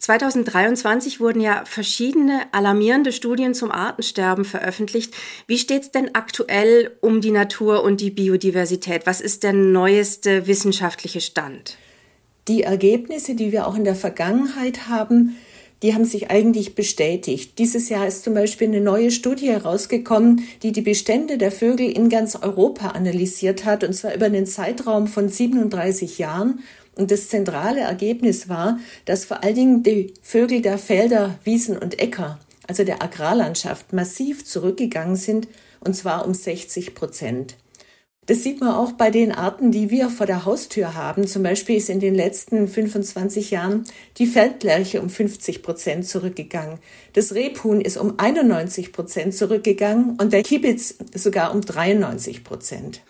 2023 0.00 1.18
wurden 1.18 1.40
ja 1.40 1.64
verschiedene 1.64 2.42
alarmierende 2.52 3.12
Studien 3.12 3.54
zum 3.54 3.70
Artensterben 3.70 4.44
veröffentlicht. 4.44 5.14
Wie 5.46 5.56
steht 5.56 5.84
es 5.84 5.90
denn 5.92 6.14
aktuell 6.14 6.94
um 7.00 7.22
die 7.22 7.30
Natur 7.30 7.84
und 7.84 8.02
die 8.02 8.10
Biodiversität? 8.10 9.06
Was 9.06 9.22
ist 9.22 9.44
der 9.44 9.54
neueste 9.54 10.46
wissenschaftliche 10.46 11.22
Stand? 11.22 11.78
Die 12.48 12.64
Ergebnisse, 12.64 13.34
die 13.34 13.50
wir 13.50 13.66
auch 13.66 13.76
in 13.76 13.84
der 13.84 13.96
Vergangenheit 13.96 14.88
haben, 14.88 15.38
die 15.82 15.94
haben 15.94 16.04
sich 16.04 16.30
eigentlich 16.30 16.74
bestätigt. 16.74 17.58
Dieses 17.58 17.88
Jahr 17.88 18.06
ist 18.06 18.24
zum 18.24 18.34
Beispiel 18.34 18.68
eine 18.68 18.80
neue 18.80 19.10
Studie 19.10 19.48
herausgekommen, 19.48 20.42
die 20.62 20.72
die 20.72 20.80
Bestände 20.80 21.38
der 21.38 21.52
Vögel 21.52 21.90
in 21.90 22.08
ganz 22.08 22.36
Europa 22.36 22.88
analysiert 22.88 23.64
hat, 23.64 23.84
und 23.84 23.92
zwar 23.92 24.14
über 24.14 24.26
einen 24.26 24.46
Zeitraum 24.46 25.06
von 25.06 25.28
37 25.28 26.18
Jahren. 26.18 26.60
Und 26.96 27.10
das 27.10 27.28
zentrale 27.28 27.80
Ergebnis 27.80 28.48
war, 28.48 28.78
dass 29.04 29.26
vor 29.26 29.44
allen 29.44 29.54
Dingen 29.54 29.82
die 29.82 30.14
Vögel 30.22 30.62
der 30.62 30.78
Felder, 30.78 31.38
Wiesen 31.44 31.76
und 31.76 32.00
Äcker, 32.00 32.40
also 32.66 32.84
der 32.84 33.02
Agrarlandschaft, 33.02 33.92
massiv 33.92 34.46
zurückgegangen 34.46 35.16
sind, 35.16 35.46
und 35.80 35.94
zwar 35.94 36.26
um 36.26 36.32
60 36.32 36.94
Prozent. 36.94 37.56
Das 38.26 38.42
sieht 38.42 38.60
man 38.60 38.74
auch 38.74 38.92
bei 38.92 39.10
den 39.10 39.30
Arten, 39.30 39.70
die 39.70 39.90
wir 39.90 40.10
vor 40.10 40.26
der 40.26 40.44
Haustür 40.44 40.94
haben. 40.94 41.28
Zum 41.28 41.44
Beispiel 41.44 41.76
ist 41.76 41.88
in 41.88 42.00
den 42.00 42.14
letzten 42.14 42.66
25 42.66 43.52
Jahren 43.52 43.84
die 44.18 44.26
Feldlerche 44.26 45.00
um 45.00 45.08
50 45.08 45.62
Prozent 45.62 46.08
zurückgegangen. 46.08 46.78
Das 47.12 47.34
Rebhuhn 47.34 47.80
ist 47.80 47.96
um 47.96 48.18
91 48.18 48.92
Prozent 48.92 49.34
zurückgegangen 49.34 50.18
und 50.20 50.32
der 50.32 50.42
Kibitz 50.42 50.96
sogar 51.14 51.54
um 51.54 51.60
93 51.60 52.42
Prozent. 52.42 53.00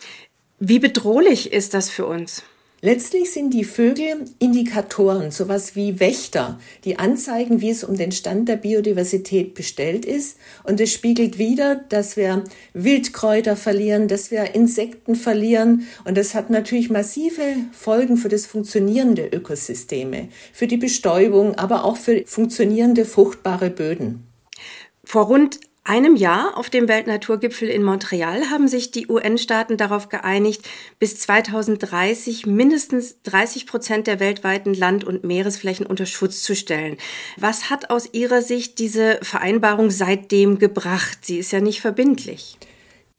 Wie 0.58 0.78
bedrohlich 0.78 1.52
ist 1.52 1.72
das 1.72 1.88
für 1.88 2.06
uns? 2.06 2.42
Letztlich 2.86 3.32
sind 3.32 3.52
die 3.52 3.64
Vögel 3.64 4.26
Indikatoren, 4.38 5.32
sowas 5.32 5.74
wie 5.74 5.98
Wächter, 5.98 6.60
die 6.84 7.00
anzeigen, 7.00 7.60
wie 7.60 7.70
es 7.70 7.82
um 7.82 7.96
den 7.96 8.12
Stand 8.12 8.48
der 8.48 8.54
Biodiversität 8.54 9.54
bestellt 9.54 10.04
ist. 10.04 10.38
Und 10.62 10.80
es 10.80 10.92
spiegelt 10.92 11.36
wider, 11.36 11.74
dass 11.88 12.16
wir 12.16 12.44
Wildkräuter 12.74 13.56
verlieren, 13.56 14.06
dass 14.06 14.30
wir 14.30 14.54
Insekten 14.54 15.16
verlieren. 15.16 15.88
Und 16.04 16.16
das 16.16 16.36
hat 16.36 16.48
natürlich 16.48 16.88
massive 16.88 17.56
Folgen 17.72 18.16
für 18.16 18.28
das 18.28 18.46
Funktionieren 18.46 19.16
der 19.16 19.34
Ökosysteme, 19.34 20.28
für 20.52 20.68
die 20.68 20.76
Bestäubung, 20.76 21.56
aber 21.56 21.84
auch 21.84 21.96
für 21.96 22.22
funktionierende, 22.24 23.04
fruchtbare 23.04 23.70
Böden. 23.70 24.28
Vor 25.02 25.24
rund 25.24 25.58
einem 25.86 26.16
Jahr 26.16 26.56
auf 26.56 26.68
dem 26.68 26.88
Weltnaturgipfel 26.88 27.68
in 27.68 27.82
Montreal 27.82 28.50
haben 28.50 28.66
sich 28.66 28.90
die 28.90 29.08
UN-Staaten 29.08 29.76
darauf 29.76 30.08
geeinigt, 30.08 30.68
bis 30.98 31.18
2030 31.20 32.44
mindestens 32.46 33.22
30 33.22 33.66
Prozent 33.66 34.06
der 34.06 34.18
weltweiten 34.18 34.74
Land- 34.74 35.04
und 35.04 35.24
Meeresflächen 35.24 35.86
unter 35.86 36.06
Schutz 36.06 36.42
zu 36.42 36.56
stellen. 36.56 36.96
Was 37.36 37.70
hat 37.70 37.90
aus 37.90 38.12
Ihrer 38.12 38.42
Sicht 38.42 38.78
diese 38.78 39.18
Vereinbarung 39.22 39.90
seitdem 39.90 40.58
gebracht? 40.58 41.18
Sie 41.22 41.38
ist 41.38 41.52
ja 41.52 41.60
nicht 41.60 41.80
verbindlich. 41.80 42.58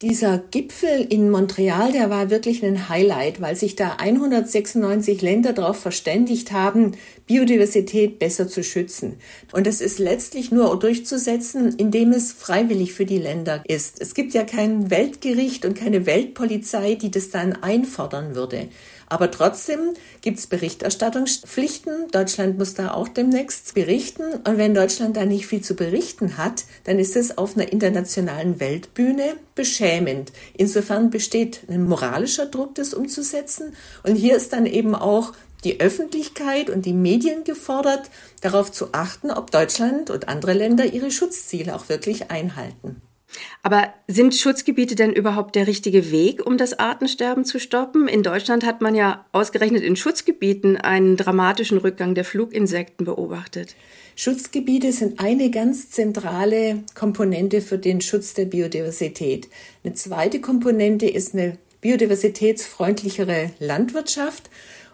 Dieser 0.04 0.38
Gipfel 0.38 1.08
in 1.10 1.32
Montreal, 1.32 1.92
der 1.92 2.12
war 2.12 2.30
wirklich 2.30 2.64
ein 2.64 2.88
Highlight, 2.88 3.42
weil 3.42 3.56
sich 3.56 3.76
da 3.76 3.96
196 3.98 5.24
Länder 5.24 5.54
darauf 5.54 5.80
verständigt 5.80 6.52
haben, 6.52 6.92
Biodiversität 7.28 8.20
besser 8.20 8.48
zu 8.48 8.64
schützen. 8.64 9.18
Und 9.52 9.68
das 9.68 9.82
ist 9.82 10.00
letztlich 10.00 10.52
nur 10.52 10.80
durchzusetzen, 10.80 11.76
indem 11.78 12.12
es 12.12 12.32
freiwillig 12.32 12.94
für 12.94 13.06
die 13.06 13.20
Länder 13.20 13.62
ist. 13.68 14.02
Es 14.02 14.14
gibt 14.14 14.34
ja 14.34 14.44
kein 14.44 14.90
Weltgericht 14.90 15.66
und 15.66 15.78
keine 15.78 16.06
Weltpolizei, 16.06 16.96
die 16.96 17.12
das 17.12 17.30
dann 17.30 17.54
einfordern 17.62 18.34
würde. 18.34 18.70
Aber 19.10 19.32
trotzdem 19.32 19.80
gibt 20.22 20.38
es 20.38 20.48
Berichterstattungspflichten. 20.48 22.10
Deutschland 22.12 22.58
muss 22.58 22.74
da 22.74 22.92
auch 22.92 23.08
demnächst 23.08 23.74
berichten. 23.74 24.24
Und 24.46 24.58
wenn 24.58 24.74
Deutschland 24.74 25.16
da 25.16 25.26
nicht 25.26 25.48
viel 25.48 25.62
zu 25.62 25.76
berichten 25.76 26.38
hat, 26.38 26.66
dann 26.84 27.00
ist 27.00 27.16
es 27.16 27.38
auf 27.38 27.56
einer 27.56 27.72
internationalen 27.72 28.60
Weltbühne 28.60 29.36
beschämend. 29.56 30.34
Insofern 30.58 31.10
besteht 31.10 31.62
ein 31.70 31.88
moralischer 31.88 32.48
Druck, 32.48 32.76
das 32.76 32.94
umzusetzen. 32.94 33.74
Und 34.04 34.16
hier 34.16 34.36
ist 34.36 34.52
dann 34.52 34.66
eben 34.66 34.94
auch 34.94 35.32
die 35.68 35.82
Öffentlichkeit 35.82 36.70
und 36.70 36.86
die 36.86 36.94
Medien 36.94 37.44
gefordert, 37.44 38.10
darauf 38.40 38.72
zu 38.72 38.94
achten, 38.94 39.32
ob 39.32 39.52
Deutschland 39.52 40.10
und 40.10 40.30
andere 40.30 40.54
Länder 40.54 40.86
ihre 40.86 41.12
Schutzziele 41.12 41.76
auch 41.76 41.90
wirklich 41.90 42.32
einhalten. 42.32 43.02
Aber 43.62 43.94
sind 44.08 44.34
Schutzgebiete 44.34 44.96
denn 44.96 45.12
überhaupt 45.12 45.56
der 45.56 45.68
richtige 45.68 46.10
Weg, 46.10 46.46
um 46.46 46.58
das 46.58 46.80
Artensterben 46.80 47.44
zu 47.44 47.60
stoppen? 47.60 48.08
In 48.08 48.24
Deutschland 48.24 48.66
hat 48.66 48.80
man 48.80 48.96
ja 48.96 49.26
ausgerechnet 49.34 49.84
in 49.84 49.98
Schutzgebieten 49.98 50.78
einen 50.78 51.18
dramatischen 51.18 51.78
Rückgang 51.78 52.16
der 52.16 52.24
Fluginsekten 52.24 53.06
beobachtet. 53.06 53.76
Schutzgebiete 54.16 54.94
sind 54.94 55.20
eine 55.20 55.52
ganz 55.52 55.90
zentrale 55.90 56.86
Komponente 56.96 57.60
für 57.60 57.78
den 57.78 58.00
Schutz 58.00 58.34
der 58.34 58.46
Biodiversität. 58.46 59.50
Eine 59.84 59.96
zweite 59.96 60.40
Komponente 60.40 61.08
ist 61.08 61.34
eine 61.34 61.58
biodiversitätsfreundlichere 61.82 63.52
Landwirtschaft. 63.60 64.50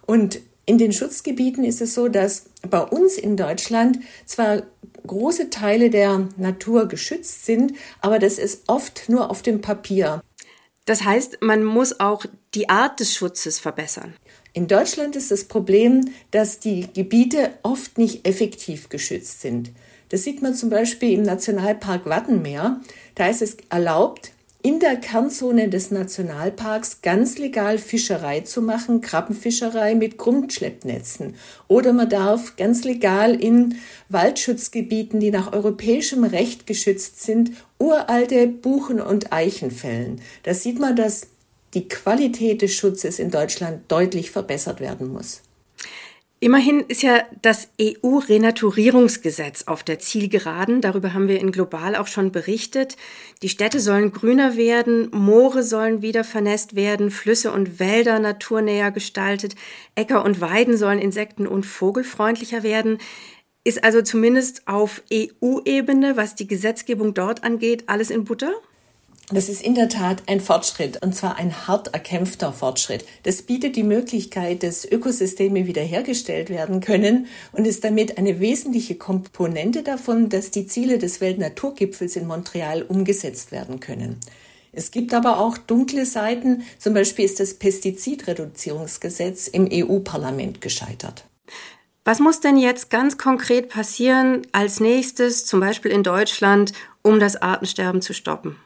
Und 0.05 0.39
in 0.65 0.77
den 0.77 0.93
Schutzgebieten 0.93 1.63
ist 1.63 1.81
es 1.81 1.93
so, 1.93 2.07
dass 2.07 2.45
bei 2.69 2.81
uns 2.81 3.17
in 3.17 3.35
Deutschland 3.35 3.99
zwar 4.25 4.63
große 5.05 5.49
Teile 5.49 5.89
der 5.89 6.29
Natur 6.37 6.87
geschützt 6.87 7.45
sind, 7.45 7.73
aber 8.01 8.19
das 8.19 8.37
ist 8.37 8.63
oft 8.67 9.09
nur 9.09 9.29
auf 9.29 9.41
dem 9.41 9.61
Papier. 9.61 10.21
Das 10.85 11.03
heißt, 11.03 11.39
man 11.41 11.63
muss 11.63 11.99
auch 11.99 12.25
die 12.55 12.69
Art 12.69 12.99
des 12.99 13.13
Schutzes 13.13 13.59
verbessern. 13.59 14.13
In 14.53 14.67
Deutschland 14.67 15.15
ist 15.15 15.31
das 15.31 15.45
Problem, 15.45 16.13
dass 16.31 16.59
die 16.59 16.87
Gebiete 16.93 17.51
oft 17.63 17.97
nicht 17.97 18.27
effektiv 18.27 18.89
geschützt 18.89 19.41
sind. 19.41 19.71
Das 20.09 20.23
sieht 20.23 20.41
man 20.41 20.53
zum 20.53 20.69
Beispiel 20.69 21.13
im 21.13 21.23
Nationalpark 21.23 22.05
Wattenmeer. 22.05 22.81
Da 23.15 23.27
ist 23.29 23.41
es 23.41 23.57
erlaubt, 23.69 24.32
in 24.63 24.79
der 24.79 24.95
Kernzone 24.95 25.67
des 25.67 25.91
Nationalparks 25.91 27.01
ganz 27.01 27.37
legal 27.37 27.77
Fischerei 27.77 28.39
zu 28.39 28.61
machen, 28.61 29.01
Krabbenfischerei 29.01 29.93
mit 29.93 30.17
Grundschleppnetzen. 30.17 31.35
Oder 31.67 31.91
man 31.91 32.07
darf 32.07 32.55
ganz 32.55 32.85
legal 32.85 33.35
in 33.35 33.75
Waldschutzgebieten, 34.07 35.19
die 35.19 35.31
nach 35.31 35.51
europäischem 35.51 36.23
Recht 36.23 36.65
geschützt 36.65 37.21
sind, 37.21 37.51
uralte 37.77 38.47
Buchen- 38.47 39.01
und 39.01 39.33
Eichen 39.33 39.69
fällen. 39.69 40.21
Da 40.43 40.53
sieht 40.53 40.79
man, 40.79 40.95
dass 40.95 41.27
die 41.73 41.89
Qualität 41.89 42.61
des 42.61 42.73
Schutzes 42.73 43.19
in 43.19 43.31
Deutschland 43.31 43.91
deutlich 43.91 44.31
verbessert 44.31 44.79
werden 44.79 45.11
muss. 45.11 45.41
Immerhin 46.43 46.81
ist 46.89 47.03
ja 47.03 47.23
das 47.41 47.69
EU-Renaturierungsgesetz 47.79 49.63
auf 49.63 49.81
der 49.81 49.99
Zielgeraden. 49.99 50.81
Darüber 50.81 51.13
haben 51.13 51.29
wir 51.29 51.39
in 51.39 51.53
Global 51.53 51.95
auch 51.95 52.07
schon 52.07 52.33
berichtet. 52.33 52.97
Die 53.41 53.47
Städte 53.47 53.79
sollen 53.79 54.11
grüner 54.11 54.57
werden, 54.57 55.07
Moore 55.13 55.63
sollen 55.63 56.01
wieder 56.01 56.25
vernässt 56.25 56.75
werden, 56.75 57.11
Flüsse 57.11 57.53
und 57.53 57.79
Wälder 57.79 58.19
naturnäher 58.19 58.91
gestaltet, 58.91 59.55
Äcker 59.95 60.25
und 60.25 60.41
Weiden 60.41 60.75
sollen 60.75 60.99
insekten- 60.99 61.47
und 61.47 61.65
vogelfreundlicher 61.65 62.61
werden. 62.61 62.97
Ist 63.63 63.81
also 63.85 64.01
zumindest 64.01 64.67
auf 64.67 65.01
EU-Ebene, 65.13 66.17
was 66.17 66.35
die 66.35 66.47
Gesetzgebung 66.47 67.13
dort 67.13 67.45
angeht, 67.45 67.85
alles 67.87 68.09
in 68.09 68.25
Butter? 68.25 68.51
Das 69.33 69.49
ist 69.49 69.63
in 69.63 69.73
der 69.73 69.89
Tat 69.89 70.21
ein 70.27 70.39
Fortschritt 70.39 71.03
und 71.03 71.15
zwar 71.15 71.37
ein 71.37 71.67
hart 71.67 71.91
erkämpfter 71.91 72.53
Fortschritt. 72.53 73.03
Das 73.23 73.41
bietet 73.41 73.75
die 73.75 73.81
Möglichkeit, 73.81 74.61
dass 74.61 74.85
Ökosysteme 74.85 75.65
wiederhergestellt 75.65 76.51
werden 76.51 76.81
können 76.81 77.25
und 77.51 77.65
ist 77.65 77.83
damit 77.83 78.19
eine 78.19 78.39
wesentliche 78.39 78.93
Komponente 78.93 79.81
davon, 79.81 80.29
dass 80.29 80.51
die 80.51 80.67
Ziele 80.67 80.99
des 80.99 81.19
Weltnaturgipfels 81.19 82.15
in 82.15 82.27
Montreal 82.27 82.83
umgesetzt 82.83 83.51
werden 83.51 83.79
können. 83.79 84.19
Es 84.71 84.91
gibt 84.91 85.15
aber 85.15 85.39
auch 85.39 85.57
dunkle 85.57 86.05
Seiten, 86.05 86.61
zum 86.77 86.93
Beispiel 86.93 87.25
ist 87.25 87.39
das 87.39 87.55
Pestizidreduzierungsgesetz 87.55 89.47
im 89.47 89.67
EU-Parlament 89.71 90.61
gescheitert. 90.61 91.25
Was 92.05 92.19
muss 92.19 92.39
denn 92.39 92.57
jetzt 92.57 92.91
ganz 92.91 93.17
konkret 93.17 93.69
passieren 93.69 94.45
als 94.51 94.79
nächstes, 94.79 95.47
zum 95.47 95.59
Beispiel 95.59 95.89
in 95.89 96.03
Deutschland, 96.03 96.73
um 97.01 97.19
das 97.19 97.35
Artensterben 97.35 98.03
zu 98.03 98.13
stoppen? 98.13 98.57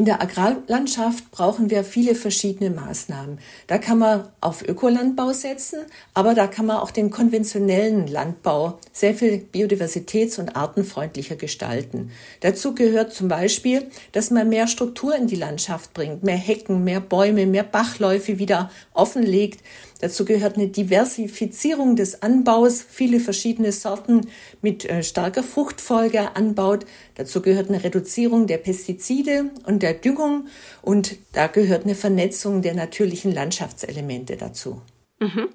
In 0.00 0.06
der 0.06 0.22
Agrarlandschaft 0.22 1.30
brauchen 1.30 1.68
wir 1.68 1.84
viele 1.84 2.14
verschiedene 2.14 2.70
Maßnahmen. 2.70 3.38
Da 3.66 3.76
kann 3.76 3.98
man 3.98 4.28
auf 4.40 4.66
Ökolandbau 4.66 5.34
setzen, 5.34 5.80
aber 6.14 6.32
da 6.32 6.46
kann 6.46 6.64
man 6.64 6.78
auch 6.78 6.90
den 6.90 7.10
konventionellen 7.10 8.06
Landbau 8.06 8.78
sehr 8.94 9.14
viel 9.14 9.46
biodiversitäts- 9.52 10.40
und 10.40 10.56
artenfreundlicher 10.56 11.36
gestalten. 11.36 12.12
Dazu 12.40 12.74
gehört 12.74 13.12
zum 13.12 13.28
Beispiel, 13.28 13.90
dass 14.12 14.30
man 14.30 14.48
mehr 14.48 14.68
Struktur 14.68 15.14
in 15.14 15.26
die 15.26 15.36
Landschaft 15.36 15.92
bringt, 15.92 16.22
mehr 16.22 16.38
Hecken, 16.38 16.82
mehr 16.82 17.00
Bäume, 17.00 17.44
mehr 17.44 17.64
Bachläufe 17.64 18.38
wieder 18.38 18.70
offenlegt, 18.94 19.62
Dazu 20.00 20.24
gehört 20.24 20.56
eine 20.56 20.68
Diversifizierung 20.68 21.94
des 21.96 22.22
Anbaus, 22.22 22.84
viele 22.86 23.20
verschiedene 23.20 23.72
Sorten 23.72 24.22
mit 24.62 24.84
äh, 24.84 25.02
starker 25.02 25.42
Fruchtfolge 25.42 26.34
anbaut. 26.36 26.86
Dazu 27.14 27.42
gehört 27.42 27.68
eine 27.68 27.84
Reduzierung 27.84 28.46
der 28.46 28.58
Pestizide 28.58 29.50
und 29.66 29.82
der 29.82 29.94
Düngung 29.94 30.46
und 30.82 31.16
da 31.32 31.46
gehört 31.46 31.84
eine 31.84 31.94
Vernetzung 31.94 32.62
der 32.62 32.74
natürlichen 32.74 33.32
Landschaftselemente 33.32 34.36
dazu. 34.36 34.80
Mhm. 35.22 35.50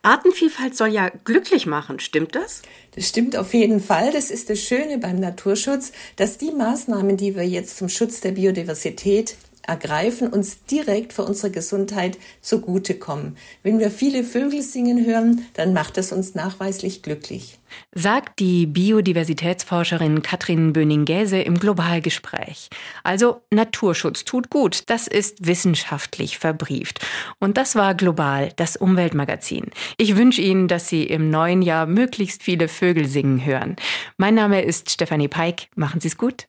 Artenvielfalt 0.00 0.74
soll 0.74 0.88
ja 0.88 1.10
glücklich 1.10 1.66
machen, 1.66 2.00
stimmt 2.00 2.34
das? 2.34 2.62
Das 2.94 3.06
stimmt 3.06 3.36
auf 3.36 3.52
jeden 3.52 3.80
Fall. 3.80 4.12
Das 4.12 4.30
ist 4.30 4.48
das 4.48 4.60
Schöne 4.60 4.96
beim 4.96 5.20
Naturschutz, 5.20 5.92
dass 6.16 6.38
die 6.38 6.50
Maßnahmen, 6.50 7.18
die 7.18 7.36
wir 7.36 7.46
jetzt 7.46 7.76
zum 7.76 7.90
Schutz 7.90 8.22
der 8.22 8.32
Biodiversität 8.32 9.36
ergreifen, 9.70 10.28
uns 10.28 10.64
direkt 10.64 11.12
für 11.12 11.22
unsere 11.22 11.50
Gesundheit 11.50 12.18
zugutekommen. 12.42 13.36
Wenn 13.62 13.78
wir 13.78 13.90
viele 13.90 14.24
Vögel 14.24 14.62
singen 14.62 15.06
hören, 15.06 15.46
dann 15.54 15.72
macht 15.72 15.96
es 15.96 16.12
uns 16.12 16.34
nachweislich 16.34 17.02
glücklich. 17.02 17.58
Sagt 17.94 18.40
die 18.40 18.66
Biodiversitätsforscherin 18.66 20.22
Katrin 20.22 20.72
Böning-Gäse 20.72 21.40
im 21.40 21.58
Globalgespräch. 21.58 22.68
Also 23.04 23.42
Naturschutz 23.50 24.24
tut 24.24 24.50
gut, 24.50 24.90
das 24.90 25.06
ist 25.06 25.46
wissenschaftlich 25.46 26.38
verbrieft. 26.38 26.98
Und 27.38 27.56
das 27.56 27.76
war 27.76 27.94
Global, 27.94 28.52
das 28.56 28.76
Umweltmagazin. 28.76 29.66
Ich 29.96 30.16
wünsche 30.16 30.42
Ihnen, 30.42 30.66
dass 30.66 30.88
Sie 30.88 31.04
im 31.04 31.30
neuen 31.30 31.62
Jahr 31.62 31.86
möglichst 31.86 32.42
viele 32.42 32.66
Vögel 32.66 33.06
singen 33.06 33.44
hören. 33.44 33.76
Mein 34.16 34.34
Name 34.34 34.62
ist 34.62 34.90
Stefanie 34.90 35.28
Peik. 35.28 35.68
Machen 35.76 36.00
Sie 36.00 36.08
es 36.08 36.16
gut. 36.16 36.46